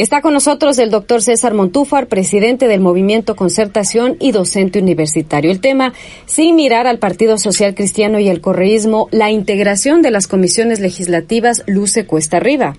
Está 0.00 0.22
con 0.22 0.32
nosotros 0.32 0.78
el 0.78 0.88
doctor 0.88 1.20
César 1.20 1.52
Montúfar, 1.52 2.06
presidente 2.06 2.68
del 2.68 2.80
Movimiento 2.80 3.36
Concertación 3.36 4.16
y 4.18 4.32
docente 4.32 4.78
universitario. 4.78 5.50
El 5.50 5.60
tema, 5.60 5.92
sin 6.24 6.56
mirar 6.56 6.86
al 6.86 6.98
Partido 6.98 7.36
Social 7.36 7.74
Cristiano 7.74 8.18
y 8.18 8.30
el 8.30 8.40
correísmo, 8.40 9.08
la 9.10 9.30
integración 9.30 10.00
de 10.00 10.10
las 10.10 10.26
comisiones 10.26 10.80
legislativas 10.80 11.64
luce 11.66 12.06
cuesta 12.06 12.38
arriba. 12.38 12.78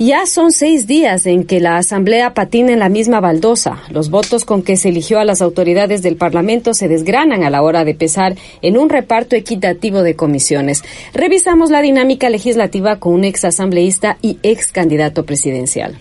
Ya 0.00 0.26
son 0.26 0.50
seis 0.50 0.88
días 0.88 1.24
en 1.26 1.44
que 1.44 1.60
la 1.60 1.76
Asamblea 1.76 2.34
patina 2.34 2.72
en 2.72 2.80
la 2.80 2.88
misma 2.88 3.20
baldosa. 3.20 3.84
Los 3.90 4.10
votos 4.10 4.44
con 4.44 4.64
que 4.64 4.76
se 4.76 4.88
eligió 4.88 5.20
a 5.20 5.24
las 5.24 5.42
autoridades 5.42 6.02
del 6.02 6.16
Parlamento 6.16 6.74
se 6.74 6.88
desgranan 6.88 7.44
a 7.44 7.50
la 7.50 7.62
hora 7.62 7.84
de 7.84 7.94
pesar 7.94 8.34
en 8.60 8.76
un 8.76 8.88
reparto 8.88 9.36
equitativo 9.36 10.02
de 10.02 10.16
comisiones. 10.16 10.82
Revisamos 11.14 11.70
la 11.70 11.80
dinámica 11.80 12.28
legislativa 12.28 12.96
con 12.96 13.12
un 13.12 13.22
ex 13.22 13.44
asambleísta 13.44 14.18
y 14.20 14.38
ex 14.42 14.72
candidato 14.72 15.24
presidencial. 15.24 15.96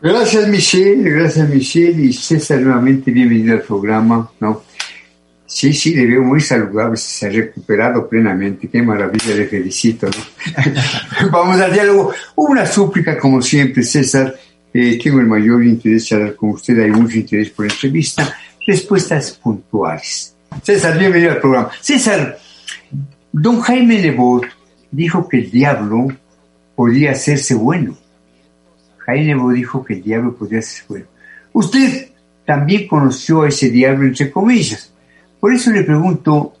Gracias 0.00 0.46
Michelle, 0.46 1.10
gracias 1.10 1.48
Michelle 1.48 2.04
y 2.04 2.12
César 2.12 2.60
nuevamente 2.60 3.10
bienvenido 3.10 3.54
al 3.54 3.62
programa, 3.62 4.30
¿no? 4.38 4.62
Sí, 5.44 5.72
sí, 5.72 5.92
le 5.92 6.06
veo 6.06 6.22
muy 6.22 6.40
saludable, 6.40 6.96
se 6.96 7.26
ha 7.26 7.30
recuperado 7.30 8.08
plenamente, 8.08 8.68
qué 8.68 8.80
maravilla, 8.80 9.34
le 9.34 9.46
felicito, 9.46 10.06
¿no? 10.06 11.30
Vamos 11.32 11.60
al 11.60 11.72
diálogo, 11.72 12.12
una 12.36 12.64
súplica 12.64 13.18
como 13.18 13.42
siempre, 13.42 13.82
César, 13.82 14.36
eh, 14.72 15.00
tengo 15.02 15.18
el 15.18 15.26
mayor 15.26 15.64
interés 15.64 16.12
en 16.12 16.18
hablar 16.18 16.36
con 16.36 16.50
usted, 16.50 16.78
hay 16.78 16.90
mucho 16.92 17.16
interés 17.16 17.50
por 17.50 17.64
entrevista, 17.64 18.36
respuestas 18.64 19.32
puntuales. 19.32 20.36
César, 20.62 20.96
bienvenido 20.96 21.32
al 21.32 21.40
programa. 21.40 21.70
César, 21.80 22.38
don 23.32 23.60
Jaime 23.62 23.98
Lebot 23.98 24.44
dijo 24.92 25.28
que 25.28 25.38
el 25.38 25.50
diablo 25.50 26.06
podía 26.76 27.10
hacerse 27.12 27.54
bueno 27.54 27.96
Jaime 29.08 29.54
dijo 29.54 29.82
que 29.82 29.94
el 29.94 30.02
diablo 30.02 30.34
podía 30.36 30.60
ser 30.60 30.84
bueno. 30.86 31.06
Usted 31.54 32.10
también 32.44 32.86
conoció 32.86 33.40
a 33.40 33.48
ese 33.48 33.70
diablo 33.70 34.06
entre 34.06 34.30
comillas. 34.30 34.92
Por 35.40 35.54
eso 35.54 35.70
le 35.70 35.82
pregunto, 35.82 36.52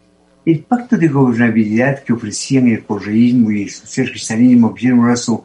¿el 0.46 0.60
pacto 0.60 0.96
de 0.96 1.08
gobernabilidad 1.08 2.02
que 2.02 2.14
ofrecían 2.14 2.68
el 2.68 2.84
correísmo 2.84 3.50
y 3.50 3.64
el 3.64 3.70
socialcristianismo 3.70 4.72
Guillermo 4.72 5.06
Razo 5.06 5.44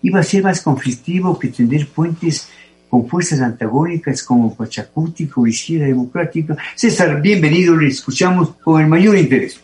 iba 0.00 0.20
a 0.20 0.22
ser 0.22 0.42
más 0.42 0.62
conflictivo 0.62 1.38
que 1.38 1.48
tender 1.48 1.86
puentes 1.86 2.48
con 2.88 3.06
fuerzas 3.06 3.42
antagónicas 3.42 4.22
como 4.22 4.56
Pachacútico 4.56 5.46
y 5.46 5.50
Izquierda 5.50 5.88
Democrática? 5.88 6.56
César, 6.74 7.20
bienvenido, 7.20 7.76
le 7.76 7.88
escuchamos 7.88 8.54
con 8.64 8.80
el 8.80 8.88
mayor 8.88 9.14
interés. 9.18 9.60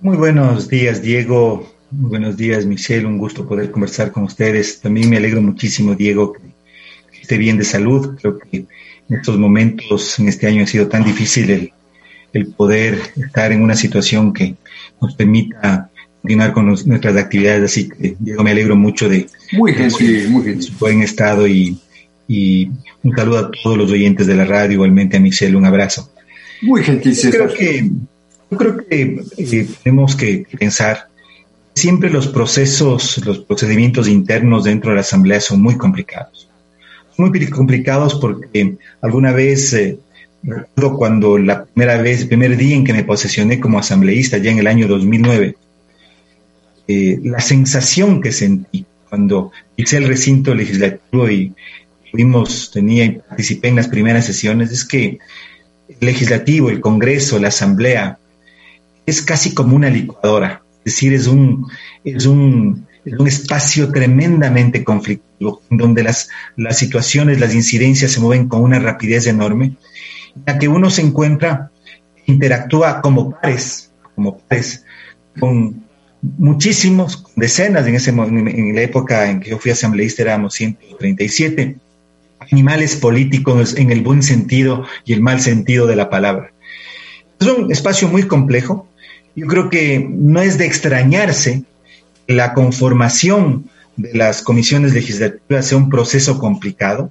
Muy 0.00 0.16
buenos 0.16 0.68
días, 0.68 1.02
Diego. 1.02 1.79
Buenos 1.92 2.36
días, 2.36 2.66
Michelle. 2.66 3.04
Un 3.04 3.18
gusto 3.18 3.48
poder 3.48 3.72
conversar 3.72 4.12
con 4.12 4.22
ustedes. 4.22 4.80
También 4.80 5.10
me 5.10 5.16
alegro 5.16 5.42
muchísimo, 5.42 5.96
Diego, 5.96 6.32
que 6.32 7.20
esté 7.20 7.36
bien 7.36 7.58
de 7.58 7.64
salud. 7.64 8.16
Creo 8.20 8.38
que 8.38 8.58
en 8.58 9.16
estos 9.16 9.36
momentos, 9.36 10.16
en 10.20 10.28
este 10.28 10.46
año, 10.46 10.62
ha 10.62 10.68
sido 10.68 10.86
tan 10.86 11.02
difícil 11.02 11.72
el, 12.32 12.46
poder 12.56 12.96
estar 13.16 13.50
en 13.50 13.62
una 13.62 13.74
situación 13.74 14.32
que 14.32 14.54
nos 15.02 15.14
permita 15.16 15.90
continuar 16.22 16.52
con 16.52 16.66
nuestras 16.66 17.16
actividades. 17.16 17.64
Así 17.64 17.88
que, 17.88 18.14
Diego, 18.20 18.44
me 18.44 18.52
alegro 18.52 18.76
mucho 18.76 19.08
de, 19.08 19.26
muy 19.50 19.74
gentil, 19.74 20.28
muy 20.28 20.44
gentil. 20.44 20.62
su 20.62 20.78
buen 20.78 21.02
estado 21.02 21.48
y, 21.48 21.76
un 23.02 23.16
saludo 23.16 23.38
a 23.38 23.50
todos 23.50 23.76
los 23.76 23.90
oyentes 23.90 24.28
de 24.28 24.36
la 24.36 24.44
radio, 24.44 24.74
igualmente 24.74 25.16
a 25.16 25.20
Michelle, 25.20 25.56
un 25.56 25.64
abrazo. 25.64 26.08
Muy 26.62 26.84
gentil, 26.84 27.14
Yo 27.14 27.30
creo 27.30 27.52
que, 27.52 27.90
yo 28.48 28.56
creo 28.56 28.76
que 28.76 29.24
eh, 29.36 29.68
tenemos 29.82 30.14
que 30.14 30.46
pensar 30.56 31.09
siempre 31.80 32.10
los 32.10 32.28
procesos, 32.28 33.24
los 33.24 33.38
procedimientos 33.38 34.06
internos 34.06 34.64
dentro 34.64 34.90
de 34.90 34.96
la 34.96 35.00
Asamblea 35.00 35.40
son 35.40 35.62
muy 35.62 35.76
complicados. 35.76 36.48
Muy 37.16 37.46
complicados 37.48 38.14
porque 38.16 38.76
alguna 39.00 39.32
vez, 39.32 39.72
eh, 39.72 39.98
recuerdo 40.42 40.96
cuando 40.96 41.38
la 41.38 41.64
primera 41.64 42.00
vez, 42.00 42.26
primer 42.26 42.56
día 42.56 42.76
en 42.76 42.84
que 42.84 42.92
me 42.92 43.04
posesioné 43.04 43.58
como 43.60 43.78
asambleísta, 43.78 44.38
ya 44.38 44.50
en 44.50 44.58
el 44.58 44.66
año 44.66 44.86
2009, 44.88 45.56
eh, 46.88 47.18
la 47.24 47.40
sensación 47.40 48.20
que 48.20 48.32
sentí 48.32 48.84
cuando 49.08 49.50
hice 49.76 49.96
el 49.96 50.06
recinto 50.06 50.54
legislativo 50.54 51.30
y 51.30 51.54
fuimos, 52.10 52.70
tenía 52.72 53.04
y 53.04 53.20
participé 53.26 53.68
en 53.68 53.76
las 53.76 53.88
primeras 53.88 54.26
sesiones, 54.26 54.70
es 54.70 54.84
que 54.84 55.18
el 55.88 55.96
legislativo, 56.00 56.68
el 56.68 56.80
Congreso, 56.80 57.38
la 57.38 57.48
Asamblea, 57.48 58.18
es 59.06 59.22
casi 59.22 59.54
como 59.54 59.76
una 59.76 59.88
licuadora 59.88 60.62
es 60.84 60.94
decir, 60.94 61.12
es 61.12 61.26
un, 61.26 61.66
es 62.04 62.26
un, 62.26 62.86
un 63.04 63.26
espacio 63.26 63.90
tremendamente 63.92 64.84
conflictivo, 64.84 65.62
donde 65.70 66.02
las, 66.02 66.28
las 66.56 66.78
situaciones, 66.78 67.40
las 67.40 67.54
incidencias 67.54 68.12
se 68.12 68.20
mueven 68.20 68.48
con 68.48 68.62
una 68.62 68.78
rapidez 68.78 69.26
enorme, 69.26 69.76
en 70.36 70.42
la 70.46 70.58
que 70.58 70.68
uno 70.68 70.90
se 70.90 71.02
encuentra, 71.02 71.70
interactúa 72.26 73.00
como 73.00 73.30
pares, 73.30 73.92
como 74.14 74.38
pares, 74.38 74.84
con 75.38 75.84
muchísimos, 76.22 77.24
decenas, 77.36 77.86
en, 77.86 77.94
ese, 77.94 78.10
en 78.10 78.74
la 78.74 78.82
época 78.82 79.30
en 79.30 79.40
que 79.40 79.50
yo 79.50 79.58
fui 79.58 79.70
asambleísta 79.70 80.22
éramos 80.22 80.54
137, 80.54 81.76
animales 82.40 82.96
políticos 82.96 83.76
en 83.76 83.90
el 83.90 84.02
buen 84.02 84.22
sentido 84.22 84.84
y 85.04 85.12
el 85.12 85.20
mal 85.20 85.40
sentido 85.40 85.86
de 85.86 85.96
la 85.96 86.10
palabra. 86.10 86.52
Es 87.38 87.46
un 87.46 87.72
espacio 87.72 88.08
muy 88.08 88.24
complejo, 88.24 88.86
yo 89.40 89.46
creo 89.46 89.70
que 89.70 90.06
no 90.06 90.42
es 90.42 90.58
de 90.58 90.66
extrañarse 90.66 91.64
que 92.26 92.34
la 92.34 92.52
conformación 92.52 93.70
de 93.96 94.12
las 94.14 94.42
comisiones 94.42 94.92
legislativas 94.92 95.66
sea 95.66 95.78
un 95.78 95.88
proceso 95.88 96.38
complicado, 96.38 97.10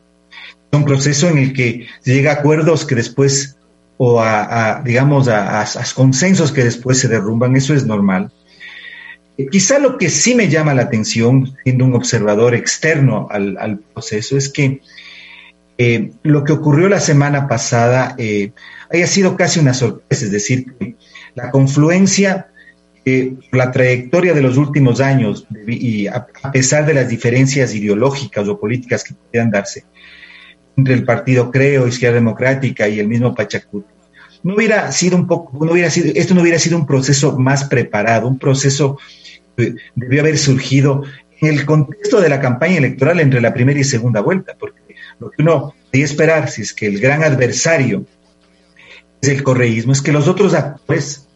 un 0.71 0.85
proceso 0.85 1.27
en 1.27 1.39
el 1.39 1.53
que 1.53 1.87
se 2.01 2.13
llega 2.13 2.31
a 2.31 2.35
acuerdos 2.35 2.85
que 2.85 2.93
después, 2.93 3.57
o 3.97 4.21
a, 4.21 4.81
digamos, 4.85 5.27
a, 5.27 5.65
consensos 5.95 6.51
que 6.51 6.63
después 6.63 6.99
se 6.99 7.07
derrumban, 7.07 7.55
eso 7.55 7.73
es 7.73 7.85
normal. 7.85 8.31
Eh, 9.37 9.47
quizá 9.49 9.79
lo 9.79 9.97
que 9.97 10.09
sí 10.09 10.35
me 10.35 10.49
llama 10.49 10.75
la 10.75 10.83
atención, 10.83 11.57
siendo 11.63 11.85
un 11.85 11.95
observador 11.95 12.53
externo 12.53 13.27
al, 13.31 13.79
proceso, 13.91 14.37
es 14.37 14.49
que 14.49 14.81
eh, 15.79 16.11
lo 16.21 16.43
que 16.43 16.53
ocurrió 16.53 16.89
la 16.89 16.99
semana 16.99 17.47
pasada 17.47 18.13
eh, 18.19 18.51
haya 18.91 19.07
sido 19.07 19.35
casi 19.35 19.59
una 19.59 19.73
sorpresa, 19.73 20.25
es 20.25 20.31
decir, 20.31 20.75
que 20.77 20.95
la 21.35 21.51
confluencia, 21.51 22.47
eh, 23.05 23.33
la 23.51 23.71
trayectoria 23.71 24.33
de 24.33 24.41
los 24.41 24.57
últimos 24.57 24.99
años 24.99 25.47
y 25.67 26.07
a, 26.07 26.27
pesar 26.51 26.85
de 26.85 26.93
las 26.93 27.09
diferencias 27.09 27.73
ideológicas 27.73 28.47
o 28.47 28.59
políticas 28.59 29.03
que 29.03 29.13
pudieran 29.13 29.51
darse 29.51 29.85
entre 30.75 30.93
el 30.93 31.05
partido 31.05 31.51
Creo, 31.51 31.87
Izquierda 31.87 32.15
Democrática 32.15 32.87
y 32.87 32.99
el 32.99 33.07
mismo 33.07 33.35
Pachacuti, 33.35 33.87
no 34.43 34.55
hubiera 34.55 34.91
sido 34.91 35.17
un 35.17 35.27
poco, 35.27 35.65
no 35.65 35.73
hubiera 35.73 35.89
sido, 35.89 36.11
esto 36.15 36.33
no 36.33 36.41
hubiera 36.41 36.59
sido 36.59 36.77
un 36.77 36.85
proceso 36.85 37.37
más 37.37 37.65
preparado, 37.65 38.27
un 38.27 38.39
proceso 38.39 38.97
que 39.57 39.75
debió 39.95 40.21
haber 40.21 40.37
surgido 40.37 41.03
en 41.41 41.49
el 41.53 41.65
contexto 41.65 42.21
de 42.21 42.29
la 42.29 42.39
campaña 42.39 42.77
electoral 42.77 43.19
entre 43.19 43.41
la 43.41 43.53
primera 43.53 43.79
y 43.79 43.83
segunda 43.83 44.21
vuelta, 44.21 44.55
porque 44.57 44.81
lo 45.19 45.31
que 45.31 45.41
uno 45.41 45.73
podía 45.91 46.05
esperar, 46.05 46.49
si 46.49 46.61
es 46.61 46.73
que 46.73 46.87
el 46.87 46.99
gran 46.99 47.23
adversario 47.23 48.05
el 49.21 49.43
correísmo, 49.43 49.91
es 49.91 50.01
que 50.01 50.11
los 50.11 50.27
otros 50.27 50.53
actores, 50.53 51.27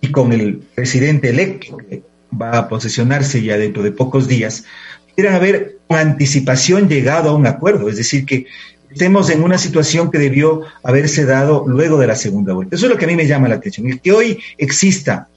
y 0.00 0.10
con 0.10 0.32
el 0.32 0.58
presidente 0.74 1.30
electo 1.30 1.76
que 1.76 2.02
va 2.40 2.58
a 2.58 2.68
posesionarse 2.68 3.42
ya 3.42 3.56
dentro 3.56 3.82
de 3.82 3.92
pocos 3.92 4.28
días, 4.28 4.64
pudieran 5.10 5.34
haber 5.34 5.78
con 5.86 5.98
anticipación 5.98 6.88
llegado 6.88 7.30
a 7.30 7.34
un 7.34 7.46
acuerdo, 7.46 7.88
es 7.88 7.96
decir, 7.96 8.24
que 8.26 8.46
estemos 8.90 9.30
en 9.30 9.42
una 9.42 9.58
situación 9.58 10.10
que 10.10 10.18
debió 10.18 10.62
haberse 10.82 11.24
dado 11.24 11.64
luego 11.66 11.98
de 11.98 12.06
la 12.06 12.14
segunda 12.14 12.52
vuelta. 12.52 12.76
Eso 12.76 12.86
es 12.86 12.92
lo 12.92 12.98
que 12.98 13.06
a 13.06 13.08
mí 13.08 13.16
me 13.16 13.26
llama 13.26 13.48
la 13.48 13.56
atención, 13.56 13.88
el 13.88 14.00
que 14.00 14.12
hoy 14.12 14.38
exista 14.56 15.28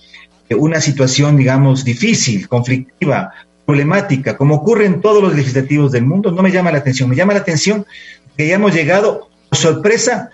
una 0.55 0.81
situación, 0.81 1.37
digamos, 1.37 1.83
difícil, 1.83 2.47
conflictiva, 2.47 3.31
problemática, 3.65 4.37
como 4.37 4.55
ocurre 4.55 4.85
en 4.85 5.01
todos 5.01 5.23
los 5.23 5.35
legislativos 5.35 5.91
del 5.91 6.05
mundo, 6.05 6.31
no 6.31 6.41
me 6.41 6.51
llama 6.51 6.71
la 6.71 6.79
atención. 6.79 7.09
Me 7.09 7.15
llama 7.15 7.33
la 7.33 7.39
atención 7.39 7.85
que 8.35 8.43
hayamos 8.43 8.73
llegado, 8.73 9.29
sorpresa, 9.51 10.29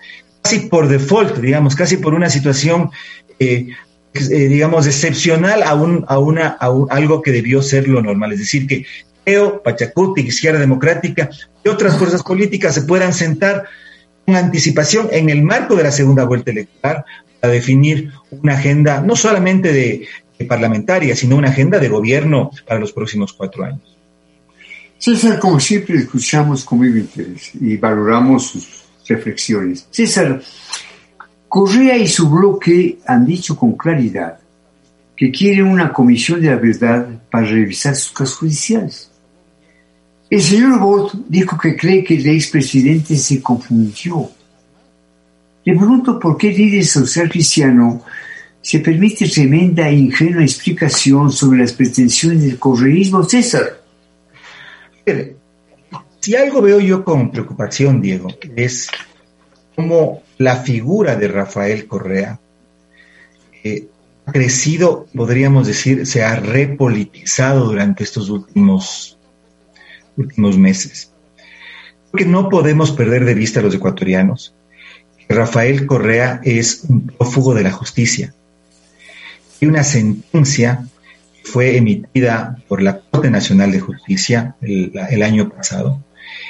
casi 0.48 0.70
por 0.70 0.88
default, 0.88 1.38
digamos, 1.40 1.76
casi 1.76 1.98
por 1.98 2.14
una 2.14 2.30
situación, 2.30 2.90
eh, 3.38 3.68
eh, 4.14 4.48
digamos, 4.48 4.88
excepcional 4.88 5.62
a, 5.62 5.76
un, 5.76 6.06
a, 6.08 6.20
una, 6.20 6.58
a 6.58 6.70
algo 6.90 7.22
que 7.22 7.34
debió 7.34 7.62
ser 7.62 7.88
lo 7.90 8.02
normal. 8.02 8.32
Es 8.32 8.40
decir, 8.40 8.66
que 8.66 8.86
EO, 9.26 9.62
Pachacuti, 9.62 10.22
Izquierda 10.22 10.60
Democrática 10.60 11.30
y 11.66 11.68
otras 11.68 11.98
fuerzas 11.98 12.24
políticas 12.24 12.74
se 12.76 12.84
puedan 12.84 13.14
sentar 13.14 13.66
con 14.26 14.38
anticipación 14.38 15.10
en 15.12 15.30
el 15.30 15.44
marco 15.44 15.76
de 15.76 15.84
la 15.84 15.92
segunda 15.92 16.24
vuelta 16.24 16.52
electoral 16.52 17.04
a 17.42 17.48
definir 17.50 18.12
una 18.32 18.54
agenda 18.54 19.02
no 19.02 19.18
solamente 19.18 19.74
de 19.74 20.08
parlamentaria, 20.48 21.14
sino 21.14 21.36
una 21.36 21.50
agenda 21.50 21.78
de 21.78 21.90
gobierno 21.90 22.52
para 22.66 22.80
los 22.80 22.94
próximos 22.94 23.34
cuatro 23.34 23.66
años. 23.66 23.98
César, 24.98 25.40
como 25.40 25.60
siempre, 25.60 25.98
escuchamos 25.98 26.64
con 26.64 26.78
muy 26.78 26.88
interés 26.88 27.52
y 27.60 27.76
valoramos 27.76 28.48
sus 28.48 28.87
reflexiones. 29.08 29.88
César, 29.92 30.42
Correa 31.48 31.98
y 31.98 32.08
su 32.08 32.30
bloque 32.30 33.00
han 33.06 33.26
dicho 33.26 33.56
con 33.56 33.74
claridad 33.74 34.40
que 35.16 35.32
quieren 35.32 35.66
una 35.66 35.92
comisión 35.92 36.42
de 36.42 36.50
la 36.50 36.58
verdad 36.58 37.08
para 37.32 37.48
revisar 37.48 37.96
sus 37.96 38.12
casos 38.12 38.38
judiciales. 38.38 39.10
El 40.30 40.42
señor 40.42 40.80
Bot 40.80 41.14
dijo 41.28 41.58
que 41.58 41.76
cree 41.76 42.04
que 42.04 42.16
el 42.16 42.28
expresidente 42.28 43.16
se 43.16 43.42
confundió. 43.42 44.30
Le 45.64 45.76
pregunto 45.76 46.20
por 46.20 46.38
qué 46.38 46.50
el 46.50 46.58
líder 46.58 46.86
social 46.86 47.30
cristiano 47.30 48.04
se 48.62 48.80
permite 48.80 49.30
tremenda 49.30 49.88
e 49.88 49.96
ingenua 49.96 50.44
explicación 50.44 51.32
sobre 51.32 51.60
las 51.60 51.72
pretensiones 51.72 52.44
del 52.44 52.60
correísmo 52.60 53.24
César. 53.24 53.82
Si 56.28 56.36
algo 56.36 56.62
veo 56.62 56.82
yo 56.82 57.06
con 57.06 57.32
preocupación, 57.32 58.02
Diego, 58.02 58.28
es 58.58 58.90
cómo 59.78 60.24
la 60.38 60.58
figura 60.58 61.16
de 61.16 61.30
Rafael 61.30 61.88
Correa 61.88 62.42
eh, 63.64 63.88
ha 64.26 64.34
crecido, 64.34 65.08
podríamos 65.16 65.68
decir, 65.68 66.06
se 66.06 66.26
ha 66.26 66.36
repolitizado 66.36 67.64
durante 67.64 68.04
estos 68.04 68.30
últimos, 68.30 69.18
últimos 70.18 70.58
meses. 70.58 71.14
Porque 72.12 72.26
no 72.26 72.50
podemos 72.50 72.92
perder 72.92 73.24
de 73.24 73.34
vista 73.34 73.62
a 73.62 73.64
los 73.64 73.76
ecuatorianos. 73.76 74.54
Rafael 75.30 75.86
Correa 75.88 76.42
es 76.44 76.84
un 76.90 77.08
prófugo 77.08 77.54
de 77.54 77.64
la 77.64 77.72
justicia. 77.72 78.34
Hay 79.62 79.70
una 79.70 79.86
sentencia 79.86 80.86
que 81.42 81.50
fue 81.50 81.78
emitida 81.78 82.58
por 82.68 82.82
la 82.82 83.00
Corte 83.00 83.32
Nacional 83.32 83.72
de 83.72 83.80
Justicia 83.80 84.58
el 84.60 85.24
año 85.24 85.48
pasado, 85.48 86.04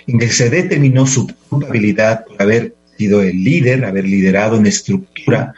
en 0.05 0.19
que 0.19 0.29
se 0.29 0.49
determinó 0.49 1.05
su 1.07 1.27
culpabilidad 1.49 2.25
por 2.25 2.41
haber 2.41 2.75
sido 2.97 3.21
el 3.21 3.43
líder, 3.43 3.85
haber 3.85 4.05
liderado 4.05 4.57
una 4.57 4.69
estructura 4.69 5.53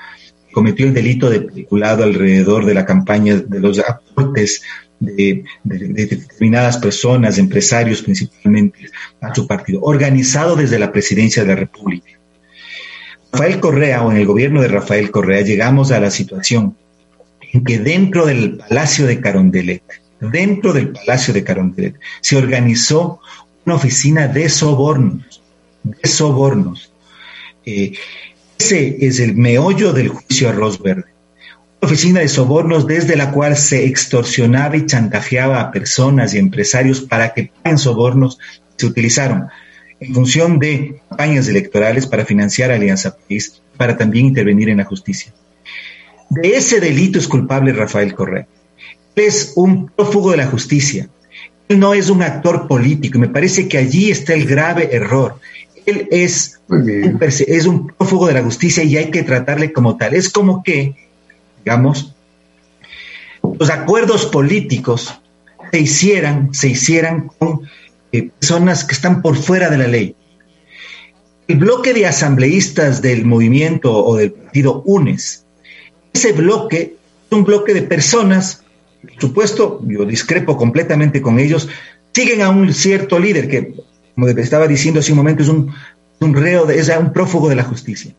cometió 0.51 0.86
el 0.86 0.94
delito 0.94 1.30
de 1.30 1.42
peliculado 1.42 2.04
alrededor 2.04 2.66
de 2.66 2.74
la 2.74 2.86
campaña 2.86 3.36
de 3.36 3.60
los 3.60 3.80
aportes 3.80 4.62
de, 5.00 5.45
determinadas 5.63 6.77
personas, 6.77 7.38
empresarios 7.38 8.01
principalmente, 8.01 8.89
a 9.21 9.33
su 9.33 9.48
partido, 9.48 9.81
organizado 9.81 10.56
desde 10.56 10.80
la 10.80 10.92
presidencia 10.92 11.44
de 11.44 11.50
la 11.50 11.56
República. 11.56 12.19
Rafael 13.31 13.60
Correa, 13.60 14.01
o 14.04 14.12
en 14.12 14.18
el 14.18 14.25
gobierno 14.25 14.62
de 14.62 14.68
Rafael 14.68 15.12
Correa, 15.12 15.42
llegamos 15.42 15.92
a 15.92 16.00
la 16.00 16.10
situación 16.10 16.75
en 17.54 17.63
que 17.63 17.80
dentro 17.80 18.25
del 18.25 18.57
Palacio 18.57 19.06
de 19.06 19.21
Carondelet, 19.21 19.83
dentro 20.19 20.74
del 20.74 20.89
Palacio 20.89 21.33
de 21.33 21.44
Carondelet, 21.44 21.95
se 22.21 22.36
organizó 22.36 23.21
una 23.66 23.76
oficina 23.76 24.28
de 24.28 24.50
sobornos, 24.50 25.42
de 25.84 26.10
sobornos. 26.10 26.92
Eh, 27.66 27.94
ese 28.58 28.98
es 29.06 29.20
el 29.20 29.36
meollo 29.36 29.94
del 29.94 30.10
juicio 30.10 30.50
Arroz 30.50 30.82
Verde. 30.82 31.06
Una 31.82 31.92
oficina 31.92 32.20
de 32.20 32.28
sobornos 32.28 32.88
desde 32.88 33.16
la 33.16 33.32
cual 33.32 33.56
se 33.56 33.86
extorsionaba 33.86 34.76
y 34.76 34.86
chantajeaba 34.86 35.62
a 35.62 35.72
personas 35.72 36.34
y 36.34 36.38
empresarios 36.38 37.02
para 37.02 37.34
que 37.34 37.52
paguen 37.64 37.78
sobornos. 37.78 38.38
Se 38.76 38.86
utilizaron 38.86 39.48
en 40.00 40.14
función 40.14 40.60
de 40.60 41.02
campañas 41.10 41.48
electorales 41.48 42.06
para 42.06 42.26
financiar 42.26 42.72
Alianza 42.72 43.16
País, 43.16 43.62
para 43.78 43.98
también 43.98 44.28
intervenir 44.28 44.70
en 44.70 44.78
la 44.78 44.86
justicia. 44.86 45.34
De 46.30 46.56
ese 46.56 46.80
delito 46.80 47.18
es 47.18 47.28
culpable 47.28 47.74
Rafael 47.74 48.14
Correa. 48.14 48.48
Es 49.16 49.54
un 49.56 49.90
prófugo 49.90 50.32
de 50.32 50.38
la 50.38 50.48
justicia. 50.48 51.10
Él 51.69 51.80
no 51.80 51.94
es 51.94 52.10
un 52.10 52.21
actor 52.21 52.68
político. 52.68 53.18
Y 53.18 53.21
me 53.21 53.30
parece 53.30 53.68
que 53.68 53.77
allí 53.77 54.12
está 54.12 54.33
el 54.33 54.45
grave 54.45 54.89
error. 54.92 55.39
Él 55.86 56.07
es 56.12 56.60
un, 56.68 57.19
es 57.21 57.66
un 57.66 57.88
prófugo 57.88 58.27
de 58.27 58.33
la 58.33 58.44
justicia 58.44 58.83
y 58.83 58.98
hay 58.98 59.10
que 59.12 59.24
tratarle 59.24 59.71
como 59.71 59.95
tal. 59.95 60.13
Es 60.16 60.30
como 60.30 60.62
que, 60.62 60.95
digamos, 61.63 62.13
los 63.57 63.69
acuerdos 63.69 64.25
políticos 64.25 65.19
se 65.71 65.80
hicieran, 65.80 66.54
se 66.54 66.69
hicieran 66.69 67.30
con 67.38 67.62
eh, 68.12 68.30
personas 68.39 68.83
que 68.83 68.94
están 68.94 69.21
por 69.21 69.38
fuera 69.38 69.69
de 69.69 69.77
la 69.77 69.88
ley. 69.88 70.16
El 71.48 71.57
bloque 71.57 71.94
de 71.94 72.06
asambleístas 72.06 73.01
del 73.01 73.25
movimiento 73.25 73.94
o 73.94 74.18
del 74.18 74.31
partido 74.31 74.81
UNES, 74.86 75.45
ese 76.13 76.31
bloque 76.33 76.95
es 77.30 77.38
un 77.38 77.44
bloque 77.44 77.74
de 77.74 77.83
personas, 77.83 78.63
supuesto, 79.18 79.81
yo 79.86 80.06
discrepo 80.06 80.57
completamente 80.57 81.22
con 81.22 81.40
ellos, 81.40 81.69
siguen 82.13 82.42
a 82.42 82.50
un 82.50 82.74
cierto 82.74 83.19
líder 83.19 83.48
que 83.48 83.74
como 84.19 84.28
estaba 84.28 84.68
diciendo 84.68 85.00
hace 85.00 85.13
un 85.13 85.18
momento, 85.18 85.44
es 85.44 85.50
un, 85.50 85.74
reo, 86.34 86.69
es 86.69 86.90
un 86.90 87.13
prófugo 87.13 87.48
de 87.48 87.56
la 87.56 87.63
justicia. 87.63 88.13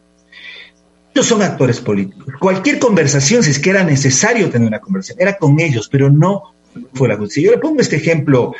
Ellos 1.14 1.26
son 1.26 1.42
actores 1.42 1.78
políticos. 1.80 2.34
Cualquier 2.40 2.78
conversación, 2.78 3.42
si 3.42 3.50
es 3.50 3.58
que 3.58 3.68
era 3.68 3.84
necesario 3.84 4.48
tener 4.48 4.66
una 4.66 4.80
conversación, 4.80 5.20
era 5.20 5.36
con 5.36 5.60
ellos, 5.60 5.88
pero 5.90 6.08
no 6.08 6.54
fue 6.94 7.08
la 7.08 7.16
justicia. 7.16 7.50
Yo 7.50 7.52
le 7.52 7.58
pongo 7.58 7.82
este 7.82 7.96
ejemplo, 7.96 8.54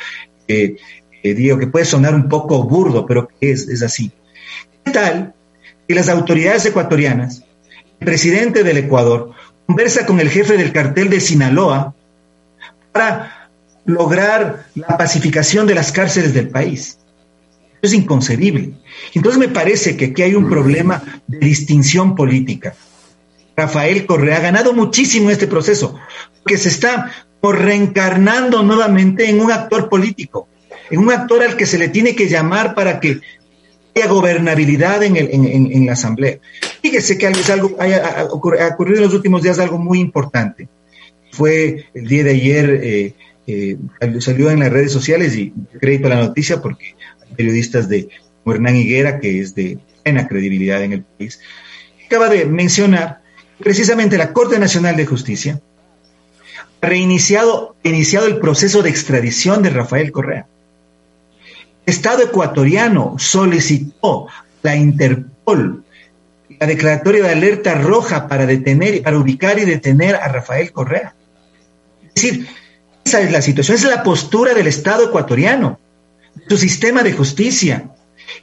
eh, 0.47 0.75
digo, 1.23 1.57
que 1.57 1.65
puede 1.65 1.85
sonar 1.85 2.13
un 2.13 2.29
poco 2.29 2.63
burdo, 2.63 3.07
pero 3.07 3.29
es, 3.39 3.67
es 3.67 3.81
así. 3.81 4.11
¿Qué 4.85 4.91
tal 4.91 5.33
que 5.87 5.95
las 5.95 6.09
autoridades 6.09 6.65
ecuatorianas, 6.67 7.43
el 7.99 8.05
presidente 8.05 8.63
del 8.63 8.77
Ecuador, 8.77 9.31
conversa 9.65 10.05
con 10.05 10.19
el 10.19 10.29
jefe 10.29 10.57
del 10.57 10.71
cartel 10.73 11.09
de 11.09 11.19
Sinaloa 11.19 11.95
para 12.91 13.49
lograr 13.85 14.65
la 14.75 14.97
pacificación 14.97 15.67
de 15.67 15.75
las 15.75 15.91
cárceles 15.91 16.33
del 16.33 16.49
país? 16.49 16.97
es 17.81 17.93
inconcebible. 17.93 18.73
Entonces 19.13 19.39
me 19.39 19.47
parece 19.47 19.97
que 19.97 20.05
aquí 20.05 20.21
hay 20.21 20.35
un 20.35 20.49
problema 20.49 21.01
de 21.27 21.39
distinción 21.39 22.15
política. 22.15 22.75
Rafael 23.55 24.05
Correa 24.05 24.37
ha 24.37 24.41
ganado 24.41 24.73
muchísimo 24.73 25.29
este 25.29 25.47
proceso, 25.47 25.95
que 26.45 26.57
se 26.57 26.69
está 26.69 27.11
reencarnando 27.41 28.63
nuevamente 28.63 29.29
en 29.29 29.41
un 29.41 29.51
actor 29.51 29.89
político, 29.89 30.47
en 30.89 30.99
un 30.99 31.11
actor 31.11 31.43
al 31.43 31.57
que 31.57 31.65
se 31.65 31.77
le 31.77 31.89
tiene 31.89 32.15
que 32.15 32.29
llamar 32.29 32.75
para 32.75 32.99
que 32.99 33.19
haya 33.95 34.07
gobernabilidad 34.07 35.03
en, 35.03 35.17
el, 35.17 35.29
en, 35.31 35.85
la 35.85 35.93
Asamblea. 35.93 36.37
Fíjese 36.81 37.17
que 37.17 37.27
algo, 37.27 37.75
ha, 37.79 38.23
ocurrido 38.31 38.97
en 38.97 39.03
los 39.03 39.13
últimos 39.13 39.41
días 39.41 39.59
algo 39.59 39.77
muy 39.77 39.99
importante. 39.99 40.69
Fue 41.31 41.85
el 41.93 42.07
día 42.07 42.23
de 42.23 42.31
ayer, 42.31 42.79
eh, 42.83 43.13
eh, 43.47 43.77
salió 44.19 44.49
en 44.51 44.59
las 44.59 44.71
redes 44.71 44.91
sociales 44.91 45.35
y 45.35 45.53
crédito 45.79 46.07
a 46.07 46.11
la 46.11 46.27
noticia 46.27 46.61
porque 46.61 46.95
periodistas 47.35 47.87
de 47.87 48.09
Hernán 48.45 48.75
Higuera, 48.75 49.19
que 49.19 49.39
es 49.39 49.55
de 49.55 49.79
plena 50.03 50.27
credibilidad 50.27 50.83
en 50.83 50.93
el 50.93 51.03
país, 51.03 51.39
acaba 52.05 52.29
de 52.29 52.45
mencionar 52.45 53.21
precisamente 53.59 54.17
la 54.17 54.33
Corte 54.33 54.59
Nacional 54.59 54.95
de 54.97 55.05
Justicia 55.05 55.61
ha 56.81 56.87
reiniciado 56.87 57.75
iniciado 57.83 58.27
el 58.27 58.39
proceso 58.39 58.81
de 58.81 58.89
extradición 58.89 59.61
de 59.61 59.69
Rafael 59.69 60.11
Correa. 60.11 60.47
El 61.85 61.93
Estado 61.93 62.23
ecuatoriano 62.23 63.15
solicitó 63.17 64.27
la 64.63 64.75
Interpol 64.75 65.83
la 66.59 66.67
declaratoria 66.67 67.23
de 67.23 67.31
alerta 67.31 67.73
roja 67.73 68.27
para 68.27 68.45
detener, 68.45 69.01
para 69.01 69.17
ubicar 69.17 69.57
y 69.57 69.65
detener 69.65 70.15
a 70.15 70.27
Rafael 70.27 70.71
Correa. 70.71 71.15
Es 72.15 72.23
decir, 72.23 72.47
esa 73.03 73.21
es 73.21 73.31
la 73.31 73.41
situación, 73.41 73.77
esa 73.77 73.89
es 73.89 73.95
la 73.95 74.03
postura 74.03 74.53
del 74.53 74.67
Estado 74.67 75.05
ecuatoriano 75.05 75.79
su 76.47 76.57
sistema 76.57 77.03
de 77.03 77.13
justicia. 77.13 77.91